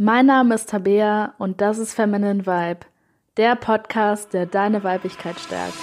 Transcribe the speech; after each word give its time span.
Mein 0.00 0.26
Name 0.26 0.54
ist 0.54 0.68
Tabea 0.68 1.34
und 1.38 1.60
das 1.60 1.76
ist 1.78 1.92
Feminine 1.92 2.46
Vibe, 2.46 2.86
der 3.36 3.56
Podcast, 3.56 4.32
der 4.32 4.46
deine 4.46 4.84
Weiblichkeit 4.84 5.40
stärkt. 5.40 5.74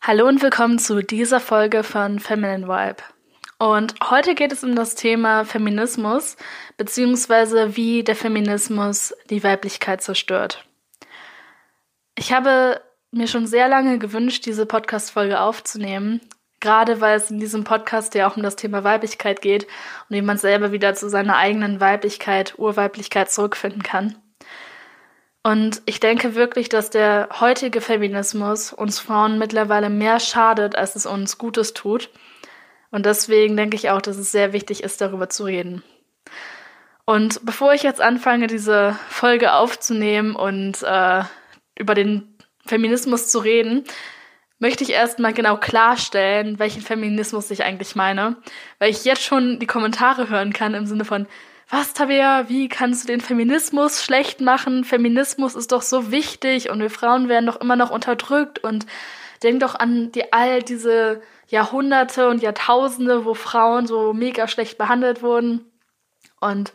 Hallo 0.00 0.26
und 0.26 0.40
willkommen 0.40 0.78
zu 0.78 1.02
dieser 1.02 1.38
Folge 1.38 1.82
von 1.82 2.18
Feminine 2.18 2.66
Vibe. 2.66 3.02
Und 3.60 3.94
heute 4.08 4.34
geht 4.34 4.52
es 4.52 4.64
um 4.64 4.74
das 4.74 4.94
Thema 4.94 5.44
Feminismus, 5.44 6.38
beziehungsweise 6.78 7.76
wie 7.76 8.02
der 8.02 8.16
Feminismus 8.16 9.14
die 9.28 9.44
Weiblichkeit 9.44 10.00
zerstört. 10.00 10.64
Ich 12.16 12.32
habe 12.32 12.80
mir 13.10 13.28
schon 13.28 13.46
sehr 13.46 13.68
lange 13.68 13.98
gewünscht, 13.98 14.46
diese 14.46 14.64
Podcast-Folge 14.64 15.38
aufzunehmen, 15.38 16.22
gerade 16.60 17.02
weil 17.02 17.18
es 17.18 17.30
in 17.30 17.38
diesem 17.38 17.64
Podcast 17.64 18.14
ja 18.14 18.30
auch 18.30 18.38
um 18.38 18.42
das 18.42 18.56
Thema 18.56 18.82
Weiblichkeit 18.82 19.42
geht 19.42 19.64
und 20.08 20.16
wie 20.16 20.22
man 20.22 20.38
selber 20.38 20.72
wieder 20.72 20.94
zu 20.94 21.10
seiner 21.10 21.36
eigenen 21.36 21.80
Weiblichkeit, 21.80 22.58
Urweiblichkeit 22.58 23.30
zurückfinden 23.30 23.82
kann. 23.82 24.16
Und 25.42 25.82
ich 25.84 26.00
denke 26.00 26.34
wirklich, 26.34 26.70
dass 26.70 26.88
der 26.88 27.28
heutige 27.40 27.82
Feminismus 27.82 28.72
uns 28.72 29.00
Frauen 29.00 29.38
mittlerweile 29.38 29.90
mehr 29.90 30.18
schadet, 30.18 30.76
als 30.76 30.96
es 30.96 31.04
uns 31.04 31.36
Gutes 31.36 31.74
tut 31.74 32.08
und 32.90 33.06
deswegen 33.06 33.56
denke 33.56 33.76
ich 33.76 33.90
auch, 33.90 34.02
dass 34.02 34.16
es 34.16 34.32
sehr 34.32 34.52
wichtig 34.52 34.82
ist, 34.82 35.00
darüber 35.00 35.28
zu 35.28 35.44
reden. 35.44 35.82
Und 37.04 37.44
bevor 37.44 37.74
ich 37.74 37.82
jetzt 37.82 38.00
anfange, 38.00 38.46
diese 38.46 38.98
Folge 39.08 39.52
aufzunehmen 39.52 40.36
und 40.36 40.82
äh, 40.82 41.22
über 41.76 41.94
den 41.94 42.36
Feminismus 42.66 43.28
zu 43.28 43.40
reden, 43.40 43.84
möchte 44.60 44.84
ich 44.84 44.90
erstmal 44.90 45.32
genau 45.32 45.56
klarstellen, 45.56 46.58
welchen 46.58 46.82
Feminismus 46.82 47.50
ich 47.50 47.64
eigentlich 47.64 47.96
meine, 47.96 48.36
weil 48.78 48.90
ich 48.90 49.04
jetzt 49.04 49.22
schon 49.22 49.58
die 49.58 49.66
Kommentare 49.66 50.28
hören 50.28 50.52
kann 50.52 50.74
im 50.74 50.86
Sinne 50.86 51.04
von, 51.04 51.26
was, 51.68 51.94
Tabea, 51.94 52.48
wie 52.48 52.68
kannst 52.68 53.04
du 53.04 53.06
den 53.06 53.20
Feminismus 53.20 54.02
schlecht 54.02 54.40
machen? 54.40 54.84
Feminismus 54.84 55.54
ist 55.54 55.72
doch 55.72 55.82
so 55.82 56.10
wichtig 56.10 56.68
und 56.68 56.80
wir 56.80 56.90
Frauen 56.90 57.28
werden 57.28 57.46
doch 57.46 57.60
immer 57.60 57.76
noch 57.76 57.90
unterdrückt 57.90 58.58
und 58.58 58.86
denk 59.42 59.60
doch 59.60 59.74
an 59.74 60.12
die, 60.12 60.32
all 60.32 60.62
diese 60.62 61.22
Jahrhunderte 61.48 62.28
und 62.28 62.42
Jahrtausende, 62.42 63.24
wo 63.24 63.34
Frauen 63.34 63.86
so 63.86 64.12
mega 64.12 64.48
schlecht 64.48 64.78
behandelt 64.78 65.22
wurden. 65.22 65.64
Und 66.40 66.72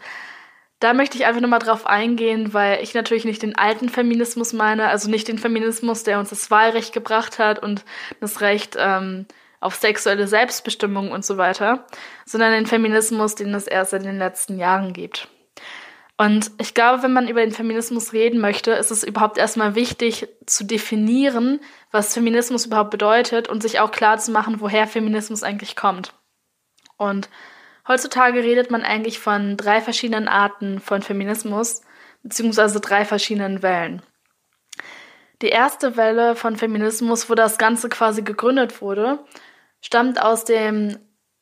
da 0.80 0.94
möchte 0.94 1.18
ich 1.18 1.26
einfach 1.26 1.42
nochmal 1.42 1.60
drauf 1.60 1.88
eingehen, 1.88 2.54
weil 2.54 2.84
ich 2.84 2.94
natürlich 2.94 3.26
nicht 3.26 3.42
den 3.42 3.58
alten 3.58 3.90
Feminismus 3.90 4.54
meine, 4.54 4.90
also 4.90 5.10
nicht 5.10 5.28
den 5.28 5.40
Feminismus, 5.40 6.04
der 6.04 6.20
uns 6.20 6.30
das 6.30 6.52
Wahlrecht 6.52 6.94
gebracht 6.94 7.40
hat 7.40 7.60
und 7.60 7.86
das 8.20 8.42
Recht 8.42 8.76
ähm, 8.78 9.26
auf 9.62 9.76
sexuelle 9.76 10.28
Selbstbestimmung 10.28 11.12
und 11.12 11.26
so 11.26 11.38
weiter, 11.38 11.86
sondern 12.26 12.52
den 12.52 12.66
Feminismus, 12.66 13.36
den 13.36 13.54
es 13.54 13.68
erst 13.68 13.94
in 13.94 14.04
den 14.04 14.20
letzten 14.20 14.60
Jahren 14.60 14.94
gibt. 14.94 15.30
Und 16.18 16.52
ich 16.60 16.74
glaube, 16.74 17.04
wenn 17.04 17.12
man 17.12 17.28
über 17.28 17.42
den 17.42 17.52
Feminismus 17.52 18.14
reden 18.14 18.40
möchte, 18.40 18.72
ist 18.72 18.90
es 18.90 19.04
überhaupt 19.04 19.38
erstmal 19.38 19.76
wichtig 19.76 20.28
zu 20.46 20.64
definieren, 20.64 21.60
was 21.92 22.14
Feminismus 22.14 22.68
überhaupt 22.68 22.92
bedeutet 22.92 23.50
und 23.50 23.62
sich 23.62 23.82
auch 23.82 23.92
klar 23.92 24.18
zu 24.18 24.32
machen, 24.32 24.62
woher 24.62 24.88
Feminismus 24.88 25.44
eigentlich 25.44 25.76
kommt. 25.76 26.14
Und 26.96 27.30
heutzutage 27.86 28.44
redet 28.44 28.72
man 28.72 28.84
eigentlich 28.84 29.20
von 29.20 29.58
drei 29.58 29.82
verschiedenen 29.82 30.30
Arten 30.30 30.80
von 30.80 31.02
Feminismus, 31.02 31.82
beziehungsweise 32.24 32.80
drei 32.80 33.04
verschiedenen 33.04 33.62
Wellen. 33.62 34.02
Die 35.42 35.50
erste 35.50 35.98
Welle 35.98 36.38
von 36.38 36.56
Feminismus, 36.56 37.30
wo 37.30 37.36
das 37.36 37.58
Ganze 37.58 37.90
quasi 37.90 38.22
gegründet 38.22 38.82
wurde, 38.82 39.20
stammt 39.82 40.22
aus 40.22 40.46
dem, 40.46 40.98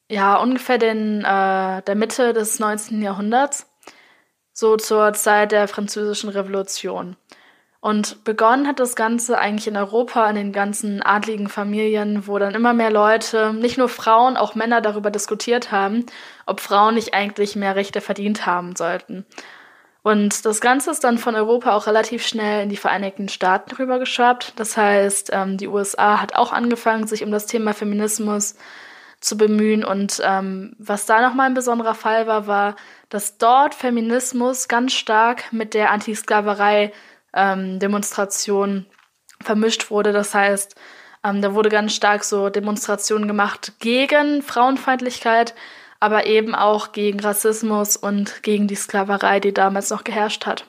ja, 0.09 0.35
ungefähr 0.37 0.79
den, 0.79 1.23
äh, 1.23 1.83
der 1.83 1.95
Mitte 1.95 2.33
des 2.33 2.57
19. 2.57 3.03
Jahrhunderts 3.03 3.69
so 4.53 4.77
zur 4.77 5.13
Zeit 5.13 5.51
der 5.51 5.67
Französischen 5.67 6.29
Revolution. 6.29 7.15
Und 7.81 8.23
begonnen 8.23 8.65
hat 8.65 8.79
das 8.79 8.95
Ganze 8.95 9.37
eigentlich 9.37 9.67
in 9.67 9.75
Europa, 9.75 10.29
in 10.29 10.37
den 10.37 10.53
ganzen 10.53 11.01
adligen 11.01 11.49
Familien, 11.49 12.27
wo 12.27 12.39
dann 12.39 12.55
immer 12.55 12.73
mehr 12.73 12.91
Leute, 12.91 13.51
nicht 13.51 13.77
nur 13.77 13.89
Frauen, 13.89 14.37
auch 14.37 14.55
Männer 14.55 14.79
darüber 14.79 15.11
diskutiert 15.11 15.73
haben, 15.73 16.05
ob 16.45 16.61
Frauen 16.61 16.95
nicht 16.95 17.13
eigentlich 17.13 17.57
mehr 17.57 17.75
Rechte 17.75 17.99
verdient 17.99 18.45
haben 18.45 18.77
sollten. 18.77 19.25
Und 20.01 20.45
das 20.45 20.61
Ganze 20.61 20.91
ist 20.91 21.03
dann 21.03 21.17
von 21.17 21.35
Europa 21.35 21.75
auch 21.75 21.87
relativ 21.87 22.25
schnell 22.25 22.63
in 22.63 22.69
die 22.69 22.77
Vereinigten 22.77 23.27
Staaten 23.27 23.75
rübergeschwappt. 23.75 24.53
Das 24.57 24.77
heißt, 24.77 25.31
ähm, 25.33 25.57
die 25.57 25.67
USA 25.67 26.21
hat 26.21 26.35
auch 26.35 26.53
angefangen, 26.53 27.07
sich 27.07 27.23
um 27.23 27.31
das 27.31 27.47
Thema 27.47 27.73
Feminismus 27.73 28.55
zu 29.21 29.37
bemühen. 29.37 29.85
Und 29.85 30.21
ähm, 30.23 30.75
was 30.77 31.05
da 31.05 31.21
nochmal 31.21 31.47
ein 31.47 31.53
besonderer 31.53 31.95
Fall 31.95 32.27
war, 32.27 32.47
war, 32.47 32.75
dass 33.13 33.37
dort 33.37 33.75
Feminismus 33.75 34.67
ganz 34.67 34.93
stark 34.93 35.53
mit 35.53 35.75
der 35.75 35.91
Antisklaverei-Demonstration 35.91 38.69
ähm, 38.69 38.85
vermischt 39.39 39.91
wurde. 39.91 40.13
Das 40.13 40.33
heißt, 40.33 40.73
ähm, 41.23 41.43
da 41.43 41.53
wurde 41.53 41.69
ganz 41.69 41.93
stark 41.93 42.23
so 42.23 42.49
Demonstrationen 42.49 43.27
gemacht 43.27 43.73
gegen 43.77 44.41
Frauenfeindlichkeit, 44.41 45.53
aber 45.99 46.25
eben 46.25 46.55
auch 46.55 46.91
gegen 46.91 47.19
Rassismus 47.19 47.97
und 47.97 48.41
gegen 48.41 48.67
die 48.67 48.73
Sklaverei, 48.73 49.39
die 49.39 49.53
damals 49.53 49.91
noch 49.91 50.03
geherrscht 50.03 50.47
hat. 50.47 50.65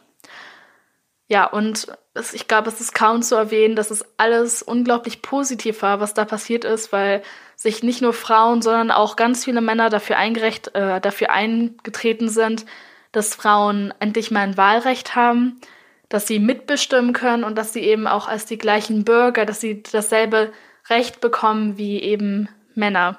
Ja, 1.29 1.47
und 1.47 1.87
es, 2.13 2.35
ich 2.35 2.47
glaube, 2.47 2.69
es 2.69 2.79
ist 2.79 2.95
kaum 2.95 3.23
zu 3.23 3.37
erwähnen, 3.37 3.75
dass 3.75 3.91
es 3.91 4.05
alles 4.19 4.63
unglaublich 4.63 5.23
positiv 5.23 5.81
war, 5.81 5.99
was 5.99 6.13
da 6.13 6.27
passiert 6.27 6.67
ist, 6.67 6.93
weil 6.93 7.23
sich 7.57 7.83
nicht 7.83 8.03
nur 8.03 8.13
Frauen, 8.13 8.63
sondern 8.63 8.91
auch 8.91 9.17
ganz 9.17 9.45
viele 9.45 9.61
Männer 9.61 9.91
dafür, 9.91 10.17
eingerecht, 10.17 10.75
äh, 10.75 11.01
dafür 11.01 11.31
eingetreten 11.31 12.29
sind, 12.29 12.67
dass 13.13 13.35
Frauen 13.35 13.95
endlich 14.01 14.31
mal 14.31 14.41
ein 14.41 14.57
Wahlrecht 14.57 15.15
haben, 15.15 15.61
dass 16.09 16.27
sie 16.27 16.39
mitbestimmen 16.39 17.13
können 17.13 17.45
und 17.45 17.57
dass 17.57 17.73
sie 17.73 17.83
eben 17.83 18.07
auch 18.07 18.29
als 18.29 18.45
die 18.45 18.59
gleichen 18.59 19.05
Bürger, 19.05 19.47
dass 19.47 19.61
sie 19.61 19.83
dasselbe 19.83 20.53
Recht 20.89 21.21
bekommen 21.21 21.79
wie 21.79 22.01
eben 22.01 22.49
Männer. 22.75 23.19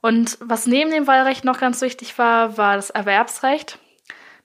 Und 0.00 0.38
was 0.40 0.66
neben 0.66 0.90
dem 0.90 1.06
Wahlrecht 1.06 1.44
noch 1.44 1.60
ganz 1.60 1.80
wichtig 1.82 2.18
war, 2.18 2.56
war 2.56 2.76
das 2.76 2.90
Erwerbsrecht. 2.90 3.78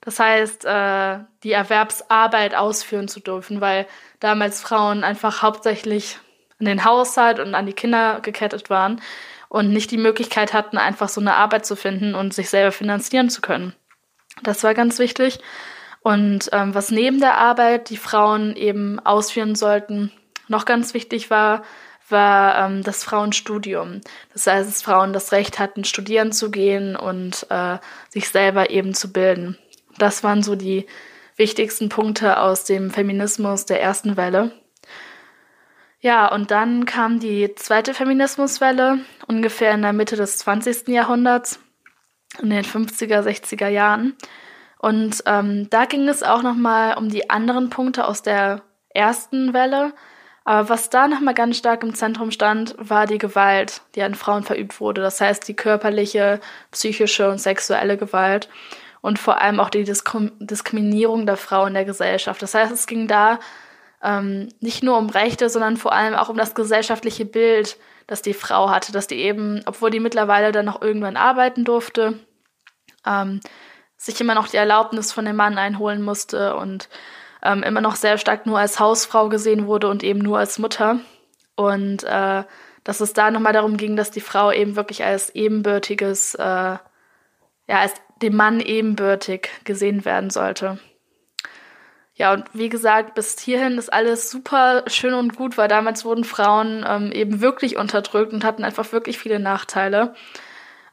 Das 0.02 0.20
heißt, 0.20 0.64
äh, 0.64 1.18
die 1.42 1.52
Erwerbsarbeit 1.52 2.54
ausführen 2.54 3.08
zu 3.08 3.20
dürfen, 3.20 3.60
weil 3.60 3.86
damals 4.20 4.60
Frauen 4.60 5.02
einfach 5.02 5.42
hauptsächlich 5.42 6.18
an 6.58 6.66
den 6.66 6.84
Haushalt 6.84 7.38
und 7.38 7.54
an 7.54 7.66
die 7.66 7.72
Kinder 7.72 8.20
gekettet 8.20 8.70
waren 8.70 9.00
und 9.48 9.70
nicht 9.70 9.90
die 9.90 9.98
Möglichkeit 9.98 10.52
hatten, 10.52 10.78
einfach 10.78 11.08
so 11.08 11.20
eine 11.20 11.34
Arbeit 11.34 11.66
zu 11.66 11.76
finden 11.76 12.14
und 12.14 12.34
sich 12.34 12.50
selber 12.50 12.72
finanzieren 12.72 13.30
zu 13.30 13.40
können. 13.40 13.74
Das 14.42 14.62
war 14.64 14.74
ganz 14.74 14.98
wichtig. 14.98 15.38
Und 16.00 16.50
ähm, 16.52 16.74
was 16.74 16.90
neben 16.90 17.20
der 17.20 17.36
Arbeit 17.36 17.90
die 17.90 17.96
Frauen 17.96 18.54
eben 18.54 19.00
ausführen 19.00 19.54
sollten, 19.54 20.12
noch 20.48 20.64
ganz 20.64 20.94
wichtig 20.94 21.30
war, 21.30 21.62
war 22.08 22.66
ähm, 22.66 22.82
das 22.84 23.02
Frauenstudium. 23.02 24.00
Das 24.32 24.46
heißt, 24.46 24.68
dass 24.68 24.82
Frauen 24.82 25.12
das 25.12 25.32
Recht 25.32 25.58
hatten, 25.58 25.84
studieren 25.84 26.32
zu 26.32 26.50
gehen 26.50 26.94
und 26.94 27.46
äh, 27.50 27.78
sich 28.08 28.28
selber 28.28 28.70
eben 28.70 28.94
zu 28.94 29.12
bilden. 29.12 29.58
Das 29.98 30.22
waren 30.22 30.42
so 30.42 30.54
die 30.54 30.86
wichtigsten 31.36 31.88
Punkte 31.88 32.38
aus 32.38 32.64
dem 32.64 32.90
Feminismus 32.90 33.66
der 33.66 33.82
ersten 33.82 34.16
Welle. 34.16 34.52
Ja, 36.00 36.32
und 36.32 36.50
dann 36.50 36.84
kam 36.84 37.20
die 37.20 37.54
zweite 37.54 37.94
Feminismuswelle, 37.94 38.98
ungefähr 39.26 39.72
in 39.72 39.82
der 39.82 39.92
Mitte 39.92 40.16
des 40.16 40.38
20. 40.38 40.88
Jahrhunderts, 40.88 41.58
in 42.40 42.50
den 42.50 42.64
50er, 42.64 43.22
60er 43.22 43.68
Jahren. 43.68 44.14
Und 44.78 45.22
ähm, 45.26 45.68
da 45.70 45.86
ging 45.86 46.06
es 46.08 46.22
auch 46.22 46.42
nochmal 46.42 46.98
um 46.98 47.08
die 47.08 47.30
anderen 47.30 47.70
Punkte 47.70 48.06
aus 48.06 48.22
der 48.22 48.62
ersten 48.90 49.54
Welle. 49.54 49.94
Aber 50.44 50.68
was 50.68 50.90
da 50.90 51.08
nochmal 51.08 51.34
ganz 51.34 51.56
stark 51.56 51.82
im 51.82 51.94
Zentrum 51.94 52.30
stand, 52.30 52.76
war 52.78 53.06
die 53.06 53.18
Gewalt, 53.18 53.82
die 53.94 54.02
an 54.02 54.14
Frauen 54.14 54.44
verübt 54.44 54.80
wurde. 54.80 55.00
Das 55.00 55.20
heißt, 55.20 55.48
die 55.48 55.56
körperliche, 55.56 56.40
psychische 56.70 57.30
und 57.30 57.38
sexuelle 57.38 57.96
Gewalt. 57.96 58.48
Und 59.00 59.18
vor 59.18 59.40
allem 59.40 59.60
auch 59.60 59.70
die 59.70 59.82
Diskriminierung 59.82 61.26
der 61.26 61.36
Frau 61.36 61.66
in 61.66 61.74
der 61.74 61.84
Gesellschaft. 61.84 62.40
Das 62.42 62.54
heißt, 62.54 62.72
es 62.72 62.86
ging 62.86 63.08
da 63.08 63.40
ähm, 64.02 64.48
nicht 64.60 64.82
nur 64.82 64.98
um 64.98 65.08
Rechte, 65.08 65.48
sondern 65.48 65.76
vor 65.76 65.92
allem 65.92 66.14
auch 66.14 66.28
um 66.28 66.36
das 66.36 66.54
gesellschaftliche 66.54 67.24
Bild, 67.24 67.78
das 68.06 68.22
die 68.22 68.34
Frau 68.34 68.70
hatte, 68.70 68.92
dass 68.92 69.06
die 69.06 69.16
eben, 69.16 69.62
obwohl 69.66 69.90
die 69.90 70.00
mittlerweile 70.00 70.52
dann 70.52 70.66
noch 70.66 70.80
irgendwann 70.80 71.16
arbeiten 71.16 71.64
durfte, 71.64 72.18
ähm, 73.04 73.40
sich 73.96 74.20
immer 74.20 74.34
noch 74.34 74.48
die 74.48 74.58
Erlaubnis 74.58 75.12
von 75.12 75.24
dem 75.24 75.36
Mann 75.36 75.58
einholen 75.58 76.02
musste 76.02 76.56
und 76.56 76.88
ähm, 77.42 77.62
immer 77.62 77.80
noch 77.80 77.96
sehr 77.96 78.18
stark 78.18 78.46
nur 78.46 78.58
als 78.58 78.78
Hausfrau 78.78 79.28
gesehen 79.28 79.66
wurde 79.66 79.88
und 79.88 80.02
eben 80.02 80.20
nur 80.20 80.38
als 80.38 80.58
Mutter. 80.58 81.00
Und 81.54 82.04
äh, 82.04 82.44
dass 82.84 83.00
es 83.00 83.12
da 83.14 83.30
nochmal 83.30 83.52
darum 83.52 83.76
ging, 83.76 83.96
dass 83.96 84.10
die 84.10 84.20
Frau 84.20 84.52
eben 84.52 84.76
wirklich 84.76 85.04
als 85.04 85.34
ebenbürtiges, 85.34 86.34
äh, 86.36 86.42
ja, 86.42 86.80
als 87.68 87.94
dem 88.22 88.36
Mann 88.36 88.60
ebenbürtig 88.60 89.48
gesehen 89.64 90.04
werden 90.04 90.30
sollte. 90.30 90.78
Ja, 92.16 92.32
und 92.32 92.44
wie 92.54 92.70
gesagt, 92.70 93.14
bis 93.14 93.38
hierhin 93.38 93.76
ist 93.76 93.92
alles 93.92 94.30
super 94.30 94.84
schön 94.86 95.12
und 95.12 95.36
gut, 95.36 95.58
weil 95.58 95.68
damals 95.68 96.04
wurden 96.06 96.24
Frauen 96.24 96.84
ähm, 96.88 97.12
eben 97.12 97.42
wirklich 97.42 97.76
unterdrückt 97.76 98.32
und 98.32 98.42
hatten 98.42 98.64
einfach 98.64 98.90
wirklich 98.92 99.18
viele 99.18 99.38
Nachteile. 99.38 100.14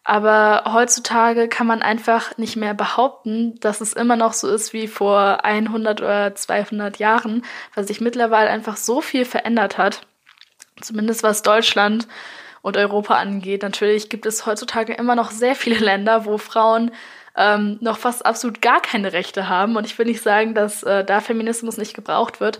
Aber 0.03 0.63
heutzutage 0.73 1.47
kann 1.47 1.65
man 1.65 1.81
einfach 1.81 2.37
nicht 2.37 2.57
mehr 2.57 2.73
behaupten, 2.73 3.57
dass 3.61 3.79
es 3.79 3.93
immer 3.93 4.17
noch 4.17 4.33
so 4.33 4.49
ist 4.49 4.73
wie 4.73 4.87
vor 4.87 5.45
100 5.45 6.01
oder 6.01 6.35
200 6.35 6.99
Jahren, 6.99 7.45
weil 7.73 7.87
sich 7.87 8.01
mittlerweile 8.01 8.49
einfach 8.49 8.75
so 8.75 8.99
viel 8.99 9.23
verändert 9.23 9.77
hat. 9.77 10.01
Zumindest 10.81 11.23
was 11.23 11.41
Deutschland 11.41 12.09
und 12.61 12.75
Europa 12.75 13.15
angeht. 13.15 13.63
Natürlich 13.63 14.09
gibt 14.09 14.25
es 14.25 14.45
heutzutage 14.45 14.93
immer 14.93 15.15
noch 15.15 15.31
sehr 15.31 15.55
viele 15.55 15.77
Länder, 15.79 16.25
wo 16.25 16.37
Frauen 16.37 16.91
ähm, 17.35 17.77
noch 17.81 17.97
fast 17.97 18.25
absolut 18.25 18.61
gar 18.61 18.81
keine 18.81 19.13
Rechte 19.13 19.49
haben. 19.49 19.75
Und 19.75 19.85
ich 19.85 19.97
will 19.97 20.05
nicht 20.05 20.21
sagen, 20.21 20.53
dass 20.53 20.83
äh, 20.83 21.03
da 21.03 21.21
Feminismus 21.21 21.77
nicht 21.77 21.93
gebraucht 21.93 22.39
wird. 22.39 22.59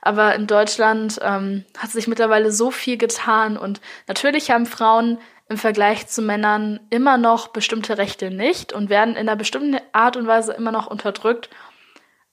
Aber 0.00 0.34
in 0.34 0.46
Deutschland 0.46 1.18
ähm, 1.22 1.64
hat 1.76 1.90
sich 1.90 2.06
mittlerweile 2.06 2.52
so 2.52 2.70
viel 2.70 2.96
getan. 2.96 3.56
Und 3.56 3.80
natürlich 4.06 4.50
haben 4.50 4.66
Frauen 4.66 5.18
im 5.48 5.56
Vergleich 5.56 6.06
zu 6.06 6.22
Männern 6.22 6.80
immer 6.90 7.16
noch 7.16 7.48
bestimmte 7.48 7.98
Rechte 7.98 8.30
nicht 8.30 8.72
und 8.72 8.90
werden 8.90 9.14
in 9.14 9.28
einer 9.28 9.36
bestimmten 9.36 9.78
Art 9.92 10.16
und 10.16 10.26
Weise 10.26 10.52
immer 10.52 10.72
noch 10.72 10.86
unterdrückt. 10.86 11.50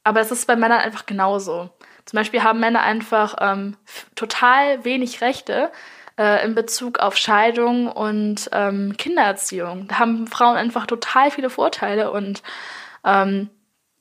Aber 0.04 0.20
es 0.20 0.32
ist 0.32 0.46
bei 0.46 0.56
Männern 0.56 0.80
einfach 0.80 1.06
genauso. 1.06 1.70
Zum 2.06 2.18
Beispiel 2.18 2.44
haben 2.44 2.60
Männer 2.60 2.82
einfach 2.82 3.36
ähm, 3.40 3.78
total 4.16 4.86
wenig 4.86 5.22
Rechte 5.22 5.72
äh, 6.18 6.46
in 6.46 6.56
Bezug 6.56 7.00
auf 7.00 7.18
Scheidung 7.18 7.92
und 7.92 8.50
ähm, 8.52 8.96
Kindererziehung. 8.98 9.88
Da 9.88 10.00
haben 10.00 10.28
Frauen 10.28 10.58
einfach 10.58 10.86
total 10.86 11.32
viele 11.32 11.50
Vorteile. 11.50 12.12
Und 12.12 12.44
ähm, 13.04 13.50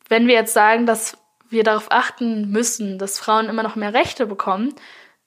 wenn 0.09 0.27
wir 0.27 0.35
jetzt 0.35 0.55
sagen, 0.55 0.87
dass 0.87 1.17
wir 1.49 1.65
darauf 1.65 1.91
achten 1.91 2.51
müssen, 2.51 2.99
dass 2.99 3.19
Frauen 3.19 3.49
immer 3.49 3.63
noch 3.63 3.77
mehr 3.77 3.95
Rechte 3.95 4.27
bekommen, 4.27 4.75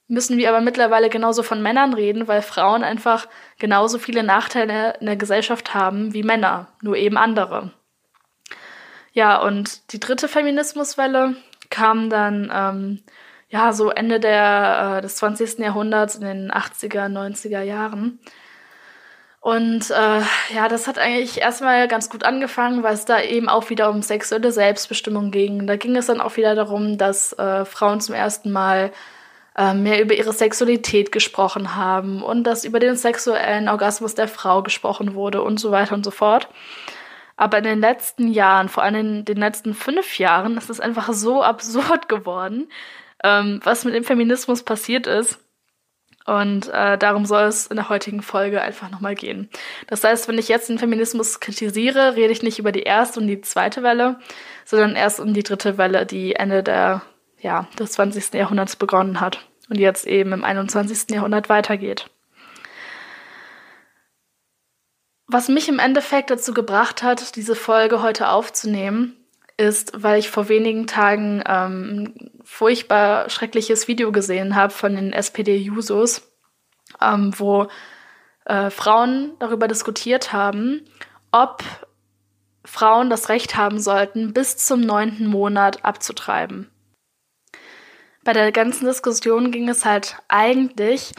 müssen 0.08 0.38
wir 0.38 0.50
aber 0.50 0.62
mittlerweile 0.62 1.10
genauso 1.10 1.44
von 1.44 1.62
Männern 1.62 1.94
reden, 1.94 2.28
weil 2.28 2.42
Frauen 2.42 2.84
einfach 2.84 3.28
genauso 3.60 4.00
viele 4.00 4.24
Nachteile 4.24 4.96
in 5.00 5.06
der 5.06 5.18
Gesellschaft 5.18 5.74
haben 5.74 6.14
wie 6.14 6.24
Männer, 6.24 6.68
nur 6.82 6.96
eben 6.96 7.18
andere. 7.18 7.72
Ja, 9.12 9.42
und 9.42 9.92
die 9.94 10.00
dritte 10.00 10.28
Feminismuswelle 10.28 11.36
kam 11.70 12.10
dann 12.10 12.52
ähm, 12.54 13.04
ja 13.50 13.74
so 13.74 13.90
Ende 13.90 14.20
der, 14.20 14.98
äh, 14.98 15.02
des 15.02 15.16
20. 15.18 15.60
Jahrhunderts, 15.60 16.16
in 16.16 16.22
den 16.22 16.52
80er, 16.52 17.08
90er 17.08 17.62
Jahren. 17.62 18.20
Und 19.40 19.92
äh, 19.92 20.22
ja, 20.54 20.68
das 20.68 20.88
hat 20.88 20.98
eigentlich 20.98 21.40
erstmal 21.40 21.88
ganz 21.88 22.10
gut 22.10 22.24
angefangen, 22.24 22.84
weil 22.84 22.94
es 22.94 23.06
da 23.06 23.22
eben 23.22 23.48
auch 23.48 23.70
wieder 23.70 23.90
um 23.90 24.02
sexuelle 24.02 24.52
Selbstbestimmung 24.52 25.32
ging. 25.32 25.68
Da 25.68 25.78
ging 25.78 25.96
es 25.96 26.08
dann 26.08 26.20
auch 26.20 26.36
wieder 26.36 26.54
darum, 26.56 26.98
dass 26.98 27.32
äh, 27.34 27.64
Frauen 27.64 28.02
zum 28.02 28.14
ersten 28.16 28.52
Mal 28.52 28.92
äh, 29.56 29.74
mehr 29.74 30.02
über 30.02 30.16
ihre 30.16 30.34
Sexualität 30.34 31.12
gesprochen 31.12 31.76
haben 31.76 32.24
und 32.24 32.44
dass 32.44 32.66
über 32.66 32.80
den 32.80 32.96
sexuellen 32.96 33.70
Orgasmus 33.70 34.16
der 34.16 34.28
Frau 34.28 34.64
gesprochen 34.64 35.16
wurde 35.16 35.42
und 35.42 35.60
so 35.60 35.72
weiter 35.72 35.96
und 35.96 36.04
so 36.04 36.12
fort. 36.12 36.50
Aber 37.38 37.60
in 37.60 37.64
den 37.64 37.80
letzten 37.80 38.28
Jahren, 38.28 38.68
vor 38.68 38.84
allem 38.84 38.96
in 38.96 39.26
den 39.26 39.38
letzten 39.38 39.74
fünf 39.74 40.20
Jahren, 40.20 40.58
ist 40.58 40.70
es 40.70 40.80
einfach 40.80 41.14
so 41.14 41.42
absurd 41.42 42.10
geworden, 42.10 42.68
ähm, 43.24 43.60
was 43.64 43.86
mit 43.86 43.94
dem 43.94 44.04
Feminismus 44.04 44.64
passiert 44.64 45.08
ist. 45.08 45.40
Und 46.26 46.68
äh, 46.68 46.98
darum 46.98 47.26
soll 47.26 47.44
es 47.44 47.68
in 47.68 47.78
der 47.78 47.88
heutigen 47.88 48.22
Folge 48.22 48.62
einfach 48.62 48.92
nochmal 48.92 49.16
gehen. 49.16 49.50
Das 49.88 50.04
heißt, 50.04 50.28
wenn 50.28 50.38
ich 50.38 50.50
jetzt 50.50 50.68
den 50.68 50.78
Feminismus 50.78 51.40
kritisiere, 51.40 52.18
rede 52.18 52.34
ich 52.34 52.44
nicht 52.44 52.60
über 52.60 52.74
die 52.74 52.84
erste 52.84 53.22
und 53.22 53.28
die 53.28 53.40
zweite 53.40 53.82
Welle, 53.82 54.20
sondern 54.66 54.98
erst 54.98 55.22
um 55.22 55.34
die 55.34 55.44
dritte 55.44 55.78
Welle, 55.78 56.06
die 56.06 56.36
Ende 56.36 56.64
der 56.64 57.02
ja, 57.40 57.68
des 57.80 57.92
20. 57.94 58.34
Jahrhunderts 58.34 58.76
begonnen 58.76 59.22
hat 59.22 59.48
und 59.70 59.78
jetzt 59.78 60.06
eben 60.06 60.34
im 60.34 60.44
21. 60.44 61.12
Jahrhundert 61.12 61.50
weitergeht. 61.50 62.10
Was 65.28 65.50
mich 65.50 65.68
im 65.68 65.80
Endeffekt 65.80 66.30
dazu 66.30 66.54
gebracht 66.54 67.04
hat, 67.04 67.36
diese 67.36 67.56
Folge 67.56 68.02
heute 68.02 68.30
aufzunehmen, 68.30 69.16
ist, 69.58 69.92
weil 70.02 70.20
ich 70.20 70.30
vor 70.30 70.50
wenigen 70.50 70.88
Tagen 70.88 71.44
ähm, 71.48 72.14
furchtbar 72.44 73.30
schreckliches 73.30 73.88
Video 73.88 74.12
gesehen 74.12 74.56
habe 74.56 74.72
von 74.72 74.96
den 74.96 75.14
SPD-Jusos, 75.14 76.22
ähm, 77.02 77.34
wo 77.38 77.68
äh, 78.46 78.70
Frauen 78.70 79.34
darüber 79.40 79.68
diskutiert 79.68 80.32
haben, 80.32 80.86
ob 81.32 81.64
Frauen 82.64 83.10
das 83.10 83.30
Recht 83.30 83.58
haben 83.58 83.80
sollten, 83.80 84.34
bis 84.34 84.58
zum 84.58 84.82
neunten 84.82 85.28
Monat 85.28 85.84
abzutreiben 85.84 86.70
bei 88.28 88.34
der 88.34 88.52
ganzen 88.52 88.86
Diskussion 88.86 89.52
ging 89.52 89.70
es 89.70 89.86
halt 89.86 90.18
eigentlich 90.28 91.14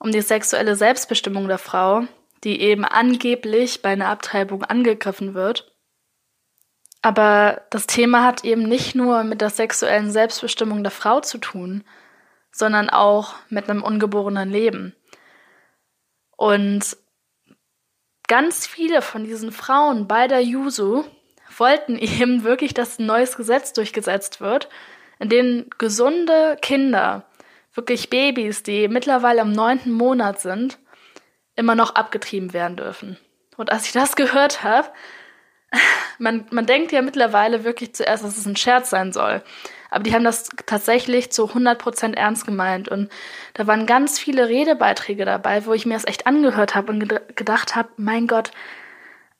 um 0.00 0.10
die 0.10 0.20
sexuelle 0.20 0.74
Selbstbestimmung 0.74 1.46
der 1.46 1.58
Frau, 1.58 2.02
die 2.42 2.60
eben 2.60 2.84
angeblich 2.84 3.82
bei 3.82 3.90
einer 3.90 4.08
Abtreibung 4.08 4.64
angegriffen 4.64 5.34
wird. 5.34 5.69
Aber 7.02 7.62
das 7.70 7.86
Thema 7.86 8.24
hat 8.24 8.44
eben 8.44 8.62
nicht 8.62 8.94
nur 8.94 9.24
mit 9.24 9.40
der 9.40 9.50
sexuellen 9.50 10.10
Selbstbestimmung 10.10 10.82
der 10.82 10.90
Frau 10.90 11.20
zu 11.20 11.38
tun, 11.38 11.84
sondern 12.52 12.90
auch 12.90 13.34
mit 13.48 13.70
einem 13.70 13.82
ungeborenen 13.82 14.50
Leben. 14.50 14.94
Und 16.36 16.96
ganz 18.28 18.66
viele 18.66 19.02
von 19.02 19.24
diesen 19.24 19.52
Frauen 19.52 20.08
bei 20.08 20.28
der 20.28 20.42
Jusu 20.42 21.04
wollten 21.56 21.96
eben 21.98 22.44
wirklich, 22.44 22.74
dass 22.74 22.98
ein 22.98 23.06
neues 23.06 23.36
Gesetz 23.36 23.72
durchgesetzt 23.72 24.40
wird, 24.40 24.68
in 25.18 25.28
denen 25.28 25.70
gesunde 25.78 26.56
Kinder, 26.60 27.26
wirklich 27.74 28.10
Babys, 28.10 28.62
die 28.62 28.88
mittlerweile 28.88 29.42
im 29.42 29.52
neunten 29.52 29.92
Monat 29.92 30.40
sind, 30.40 30.78
immer 31.56 31.74
noch 31.74 31.94
abgetrieben 31.94 32.52
werden 32.52 32.76
dürfen. 32.76 33.18
Und 33.56 33.70
als 33.70 33.86
ich 33.86 33.92
das 33.92 34.16
gehört 34.16 34.62
habe, 34.62 34.88
man, 36.18 36.46
man 36.50 36.66
denkt 36.66 36.92
ja 36.92 37.02
mittlerweile 37.02 37.64
wirklich 37.64 37.94
zuerst, 37.94 38.24
dass 38.24 38.36
es 38.36 38.46
ein 38.46 38.56
Scherz 38.56 38.90
sein 38.90 39.12
soll. 39.12 39.42
Aber 39.90 40.04
die 40.04 40.14
haben 40.14 40.24
das 40.24 40.48
tatsächlich 40.66 41.32
zu 41.32 41.46
100% 41.46 42.14
ernst 42.14 42.46
gemeint. 42.46 42.88
Und 42.88 43.10
da 43.54 43.66
waren 43.66 43.86
ganz 43.86 44.18
viele 44.18 44.48
Redebeiträge 44.48 45.24
dabei, 45.24 45.66
wo 45.66 45.72
ich 45.72 45.84
mir 45.84 45.94
das 45.94 46.06
echt 46.06 46.26
angehört 46.26 46.74
habe 46.74 46.92
und 46.92 47.08
gedacht 47.34 47.74
habe, 47.74 47.88
mein 47.96 48.28
Gott, 48.28 48.52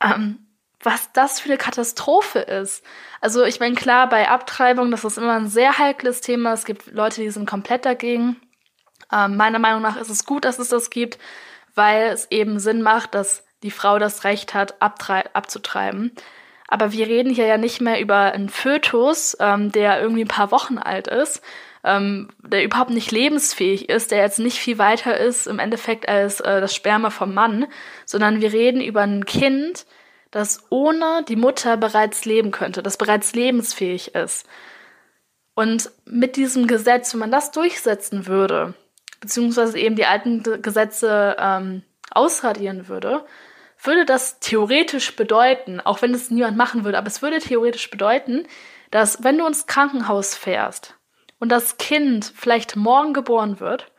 ähm, 0.03 0.45
was 0.83 1.11
das 1.13 1.39
für 1.39 1.49
eine 1.49 1.57
Katastrophe 1.57 2.39
ist. 2.39 2.83
Also 3.21 3.45
ich 3.45 3.59
meine, 3.59 3.75
klar, 3.75 4.09
bei 4.09 4.29
Abtreibung, 4.29 4.91
das 4.91 5.03
ist 5.03 5.17
immer 5.17 5.35
ein 5.35 5.47
sehr 5.47 5.77
heikles 5.77 6.21
Thema. 6.21 6.53
Es 6.53 6.65
gibt 6.65 6.87
Leute, 6.91 7.21
die 7.21 7.29
sind 7.29 7.49
komplett 7.49 7.85
dagegen. 7.85 8.35
Ähm, 9.11 9.37
meiner 9.37 9.59
Meinung 9.59 9.81
nach 9.81 9.97
ist 9.97 10.09
es 10.09 10.25
gut, 10.25 10.43
dass 10.43 10.59
es 10.59 10.69
das 10.69 10.89
gibt, 10.89 11.17
weil 11.75 12.07
es 12.07 12.29
eben 12.31 12.59
Sinn 12.59 12.81
macht, 12.81 13.15
dass 13.15 13.45
die 13.63 13.71
Frau 13.71 13.99
das 13.99 14.23
Recht 14.23 14.53
hat, 14.53 14.81
abzutreiben. 14.81 16.11
Aber 16.67 16.93
wir 16.93 17.07
reden 17.07 17.33
hier 17.33 17.47
ja 17.47 17.57
nicht 17.57 17.81
mehr 17.81 17.99
über 17.99 18.31
einen 18.31 18.49
Fötus, 18.49 19.35
ähm, 19.39 19.71
der 19.71 20.01
irgendwie 20.01 20.23
ein 20.23 20.29
paar 20.29 20.51
Wochen 20.51 20.77
alt 20.77 21.07
ist, 21.07 21.41
ähm, 21.83 22.29
der 22.39 22.63
überhaupt 22.63 22.91
nicht 22.91 23.11
lebensfähig 23.11 23.89
ist, 23.89 24.11
der 24.11 24.19
jetzt 24.19 24.39
nicht 24.39 24.57
viel 24.57 24.77
weiter 24.77 25.17
ist 25.17 25.47
im 25.47 25.59
Endeffekt 25.59 26.07
als 26.07 26.39
äh, 26.39 26.61
das 26.61 26.73
Sperma 26.73 27.09
vom 27.09 27.33
Mann, 27.33 27.67
sondern 28.05 28.39
wir 28.39 28.53
reden 28.53 28.81
über 28.81 29.01
ein 29.01 29.25
Kind, 29.25 29.85
das 30.31 30.63
ohne 30.69 31.25
die 31.27 31.35
Mutter 31.35 31.75
bereits 31.75 32.23
leben 32.25 32.51
könnte, 32.51 32.81
das 32.81 32.97
bereits 32.97 33.33
lebensfähig 33.33 34.15
ist. 34.15 34.47
Und 35.53 35.91
mit 36.05 36.37
diesem 36.37 36.67
Gesetz, 36.67 37.13
wenn 37.13 37.19
man 37.19 37.31
das 37.31 37.51
durchsetzen 37.51 38.27
würde, 38.27 38.73
beziehungsweise 39.19 39.77
eben 39.77 39.95
die 39.95 40.05
alten 40.05 40.61
Gesetze 40.61 41.35
ähm, 41.37 41.83
ausradieren 42.11 42.87
würde, 42.87 43.25
würde 43.83 44.05
das 44.05 44.39
theoretisch 44.39 45.15
bedeuten, 45.15 45.79
auch 45.79 46.01
wenn 46.01 46.13
es 46.13 46.31
niemand 46.31 46.57
machen 46.57 46.83
würde, 46.83 46.97
aber 46.97 47.07
es 47.07 47.21
würde 47.21 47.39
theoretisch 47.39 47.89
bedeuten, 47.89 48.47
dass 48.91 49.23
wenn 49.23 49.37
du 49.37 49.45
ins 49.45 49.67
Krankenhaus 49.67 50.35
fährst 50.35 50.95
und 51.39 51.49
das 51.49 51.77
Kind 51.77 52.31
vielleicht 52.35 52.75
morgen 52.75 53.13
geboren 53.13 53.59
wird, 53.59 53.91